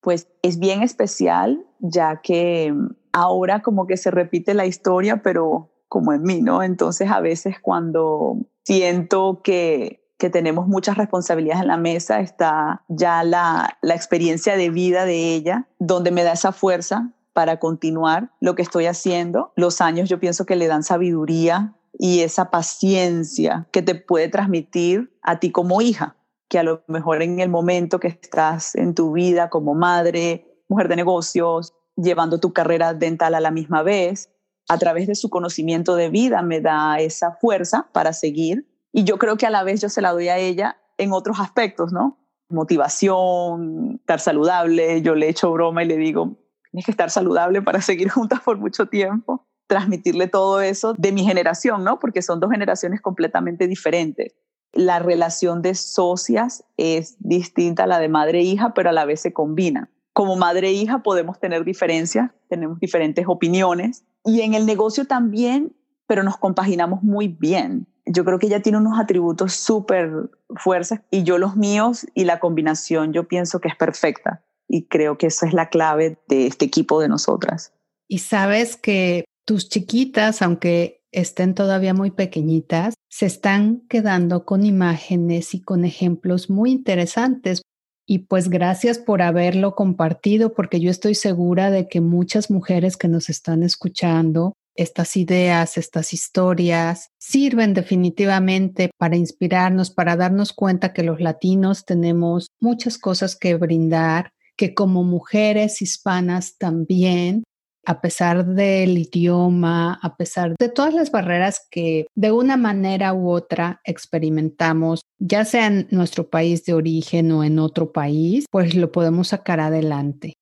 Pues 0.00 0.28
es 0.42 0.58
bien 0.58 0.82
especial, 0.82 1.64
ya 1.80 2.20
que 2.22 2.74
ahora 3.12 3.62
como 3.62 3.86
que 3.86 3.96
se 3.96 4.10
repite 4.10 4.54
la 4.54 4.66
historia, 4.66 5.22
pero 5.22 5.72
como 5.88 6.12
en 6.12 6.22
mí, 6.22 6.40
¿no? 6.40 6.62
Entonces 6.62 7.10
a 7.10 7.20
veces 7.20 7.56
cuando 7.60 8.36
siento 8.64 9.42
que, 9.42 9.97
que 10.18 10.30
tenemos 10.30 10.66
muchas 10.66 10.96
responsabilidades 10.96 11.62
en 11.62 11.68
la 11.68 11.76
mesa, 11.76 12.20
está 12.20 12.82
ya 12.88 13.22
la, 13.22 13.78
la 13.80 13.94
experiencia 13.94 14.56
de 14.56 14.70
vida 14.70 15.04
de 15.04 15.34
ella, 15.34 15.68
donde 15.78 16.10
me 16.10 16.24
da 16.24 16.32
esa 16.32 16.52
fuerza 16.52 17.12
para 17.32 17.60
continuar 17.60 18.32
lo 18.40 18.56
que 18.56 18.62
estoy 18.62 18.86
haciendo. 18.86 19.52
Los 19.54 19.80
años 19.80 20.08
yo 20.08 20.18
pienso 20.18 20.44
que 20.44 20.56
le 20.56 20.66
dan 20.66 20.82
sabiduría 20.82 21.74
y 21.96 22.20
esa 22.20 22.50
paciencia 22.50 23.68
que 23.70 23.80
te 23.80 23.94
puede 23.94 24.28
transmitir 24.28 25.16
a 25.22 25.38
ti 25.38 25.52
como 25.52 25.80
hija, 25.80 26.16
que 26.48 26.58
a 26.58 26.64
lo 26.64 26.82
mejor 26.88 27.22
en 27.22 27.38
el 27.38 27.48
momento 27.48 28.00
que 28.00 28.08
estás 28.08 28.74
en 28.74 28.94
tu 28.94 29.12
vida 29.12 29.50
como 29.50 29.74
madre, 29.74 30.62
mujer 30.68 30.88
de 30.88 30.96
negocios, 30.96 31.74
llevando 31.96 32.40
tu 32.40 32.52
carrera 32.52 32.92
dental 32.92 33.34
a 33.34 33.40
la 33.40 33.50
misma 33.50 33.82
vez, 33.82 34.30
a 34.68 34.78
través 34.78 35.06
de 35.06 35.14
su 35.14 35.30
conocimiento 35.30 35.96
de 35.96 36.10
vida 36.10 36.42
me 36.42 36.60
da 36.60 36.98
esa 36.98 37.32
fuerza 37.32 37.88
para 37.92 38.12
seguir 38.12 38.67
y 38.92 39.04
yo 39.04 39.18
creo 39.18 39.36
que 39.36 39.46
a 39.46 39.50
la 39.50 39.64
vez 39.64 39.80
yo 39.80 39.88
se 39.88 40.02
la 40.02 40.12
doy 40.12 40.28
a 40.28 40.38
ella 40.38 40.78
en 40.96 41.12
otros 41.12 41.40
aspectos, 41.40 41.92
¿no? 41.92 42.18
Motivación, 42.48 43.96
estar 44.00 44.20
saludable, 44.20 45.02
yo 45.02 45.14
le 45.14 45.28
echo 45.28 45.52
broma 45.52 45.84
y 45.84 45.86
le 45.86 45.96
digo, 45.96 46.36
tienes 46.70 46.84
que 46.84 46.90
estar 46.90 47.10
saludable 47.10 47.62
para 47.62 47.80
seguir 47.80 48.08
juntas 48.10 48.40
por 48.40 48.58
mucho 48.58 48.86
tiempo, 48.86 49.46
transmitirle 49.66 50.28
todo 50.28 50.60
eso 50.60 50.94
de 50.94 51.12
mi 51.12 51.24
generación, 51.24 51.84
¿no? 51.84 51.98
Porque 51.98 52.22
son 52.22 52.40
dos 52.40 52.50
generaciones 52.50 53.00
completamente 53.00 53.66
diferentes. 53.66 54.34
La 54.72 54.98
relación 54.98 55.62
de 55.62 55.74
socias 55.74 56.64
es 56.76 57.16
distinta 57.20 57.84
a 57.84 57.86
la 57.86 57.98
de 57.98 58.08
madre 58.08 58.40
e 58.40 58.42
hija, 58.42 58.74
pero 58.74 58.90
a 58.90 58.92
la 58.92 59.04
vez 59.04 59.20
se 59.20 59.32
combina. 59.32 59.90
Como 60.12 60.36
madre 60.36 60.68
e 60.68 60.72
hija 60.72 61.02
podemos 61.02 61.38
tener 61.38 61.64
diferencias, 61.64 62.30
tenemos 62.48 62.80
diferentes 62.80 63.24
opiniones 63.28 64.04
y 64.24 64.40
en 64.40 64.54
el 64.54 64.66
negocio 64.66 65.06
también, 65.06 65.76
pero 66.06 66.22
nos 66.22 66.38
compaginamos 66.38 67.02
muy 67.02 67.28
bien. 67.28 67.86
Yo 68.10 68.24
creo 68.24 68.38
que 68.38 68.46
ella 68.46 68.62
tiene 68.62 68.78
unos 68.78 68.98
atributos 68.98 69.52
súper 69.52 70.30
fuertes 70.56 71.00
y 71.10 71.22
yo 71.22 71.38
los 71.38 71.56
míos 71.56 72.06
y 72.14 72.24
la 72.24 72.40
combinación 72.40 73.12
yo 73.12 73.28
pienso 73.28 73.60
que 73.60 73.68
es 73.68 73.76
perfecta 73.76 74.42
y 74.68 74.84
creo 74.84 75.18
que 75.18 75.26
esa 75.26 75.46
es 75.46 75.54
la 75.54 75.68
clave 75.68 76.18
de 76.28 76.46
este 76.46 76.66
equipo 76.66 77.00
de 77.00 77.08
nosotras. 77.08 77.72
Y 78.06 78.18
sabes 78.18 78.76
que 78.76 79.24
tus 79.44 79.68
chiquitas, 79.68 80.42
aunque 80.42 81.02
estén 81.10 81.54
todavía 81.54 81.94
muy 81.94 82.10
pequeñitas, 82.10 82.94
se 83.08 83.26
están 83.26 83.80
quedando 83.88 84.44
con 84.44 84.64
imágenes 84.64 85.54
y 85.54 85.62
con 85.62 85.84
ejemplos 85.84 86.50
muy 86.50 86.70
interesantes. 86.70 87.62
Y 88.06 88.20
pues 88.20 88.48
gracias 88.48 88.98
por 88.98 89.22
haberlo 89.22 89.74
compartido, 89.74 90.54
porque 90.54 90.80
yo 90.80 90.90
estoy 90.90 91.14
segura 91.14 91.70
de 91.70 91.88
que 91.88 92.00
muchas 92.00 92.50
mujeres 92.50 92.96
que 92.96 93.08
nos 93.08 93.28
están 93.28 93.62
escuchando, 93.62 94.54
estas 94.78 95.16
ideas, 95.16 95.76
estas 95.76 96.12
historias, 96.14 97.08
sirven 97.18 97.74
definitivamente 97.74 98.90
para 98.96 99.16
inspirarnos, 99.16 99.90
para 99.90 100.16
darnos 100.16 100.52
cuenta 100.52 100.92
que 100.92 101.02
los 101.02 101.20
latinos 101.20 101.84
tenemos 101.84 102.46
muchas 102.60 102.96
cosas 102.96 103.36
que 103.36 103.56
brindar 103.56 104.30
que 104.56 104.74
como 104.74 105.04
mujeres 105.04 105.82
hispanas 105.82 106.58
también, 106.58 107.44
a 107.86 108.00
pesar 108.00 108.44
del 108.44 108.98
idioma, 108.98 109.98
a 110.02 110.16
pesar 110.16 110.54
de 110.58 110.68
todas 110.68 110.92
las 110.92 111.10
barreras 111.10 111.66
que 111.70 112.06
de 112.14 112.32
una 112.32 112.56
manera 112.56 113.14
u 113.14 113.30
otra 113.30 113.80
experimentamos, 113.84 115.00
ya 115.18 115.44
sea 115.44 115.68
en 115.68 115.88
nuestro 115.90 116.28
país 116.28 116.64
de 116.64 116.74
origen 116.74 117.32
o 117.32 117.44
en 117.44 117.58
otro 117.58 117.92
país, 117.92 118.44
pues 118.50 118.74
lo 118.74 118.92
podemos 118.92 119.28
sacar 119.28 119.60
adelante. 119.60 120.34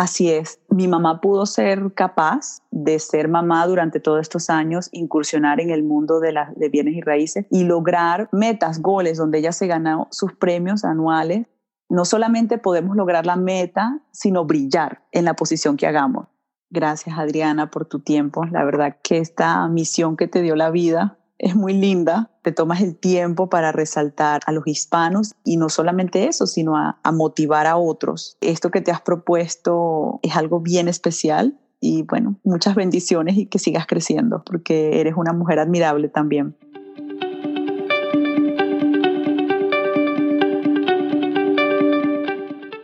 Así 0.00 0.30
es, 0.30 0.58
mi 0.70 0.88
mamá 0.88 1.20
pudo 1.20 1.44
ser 1.44 1.92
capaz 1.92 2.62
de 2.70 2.98
ser 2.98 3.28
mamá 3.28 3.66
durante 3.66 4.00
todos 4.00 4.22
estos 4.22 4.48
años, 4.48 4.88
incursionar 4.92 5.60
en 5.60 5.68
el 5.68 5.82
mundo 5.82 6.20
de, 6.20 6.34
de 6.56 6.68
bienes 6.70 6.94
y 6.94 7.02
raíces 7.02 7.44
y 7.50 7.64
lograr 7.64 8.30
metas, 8.32 8.80
goles, 8.80 9.18
donde 9.18 9.40
ella 9.40 9.52
se 9.52 9.66
ganó 9.66 10.08
sus 10.10 10.32
premios 10.32 10.84
anuales 10.84 11.46
no 11.90 12.04
solamente 12.04 12.56
podemos 12.56 12.96
lograr 12.96 13.26
la 13.26 13.36
meta, 13.36 14.00
sino 14.12 14.44
brillar 14.44 15.02
en 15.10 15.24
la 15.24 15.34
posición 15.34 15.76
que 15.76 15.88
hagamos. 15.88 16.28
Gracias 16.70 17.18
Adriana 17.18 17.70
por 17.70 17.84
tu 17.84 17.98
tiempo. 17.98 18.44
La 18.44 18.64
verdad 18.64 18.96
que 19.02 19.18
esta 19.18 19.66
misión 19.66 20.16
que 20.16 20.28
te 20.28 20.40
dio 20.40 20.54
la 20.54 20.70
vida 20.70 21.18
es 21.40 21.56
muy 21.56 21.72
linda. 21.72 22.30
Te 22.42 22.52
tomas 22.52 22.82
el 22.82 22.96
tiempo 22.96 23.48
para 23.48 23.72
resaltar 23.72 24.42
a 24.46 24.52
los 24.52 24.66
hispanos 24.66 25.34
y 25.42 25.56
no 25.56 25.68
solamente 25.68 26.26
eso, 26.26 26.46
sino 26.46 26.76
a, 26.76 26.98
motivar 27.12 27.66
a 27.66 27.76
otros. 27.76 28.36
Esto 28.40 28.70
que 28.70 28.82
te 28.82 28.92
has 28.92 29.00
propuesto 29.00 30.20
es 30.22 30.36
algo 30.36 30.60
bien 30.60 30.86
especial 30.86 31.58
y 31.80 32.02
bueno, 32.02 32.36
muchas 32.44 32.74
bendiciones 32.74 33.36
y 33.38 33.46
que 33.46 33.58
sigas 33.58 33.86
creciendo 33.86 34.42
porque 34.44 35.00
eres 35.00 35.14
una 35.16 35.32
mujer 35.32 35.58
admirable 35.58 36.08
también. 36.08 36.56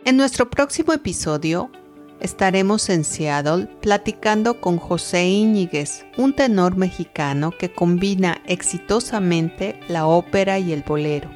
En 0.03 0.17
nuestro 0.17 0.49
próximo 0.49 0.93
episodio 0.93 1.69
estaremos 2.19 2.89
en 2.89 3.03
Seattle 3.03 3.67
platicando 3.81 4.59
con 4.59 4.77
José 4.77 5.25
Íñiguez, 5.25 6.05
un 6.17 6.33
tenor 6.33 6.75
mexicano 6.75 7.51
que 7.51 7.71
combina 7.71 8.41
exitosamente 8.45 9.79
la 9.87 10.05
ópera 10.07 10.59
y 10.59 10.73
el 10.73 10.83
bolero. 10.83 11.29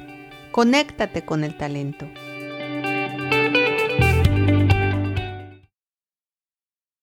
Conéctate 0.50 1.24
con 1.24 1.44
el 1.44 1.56
talento. 1.56 2.06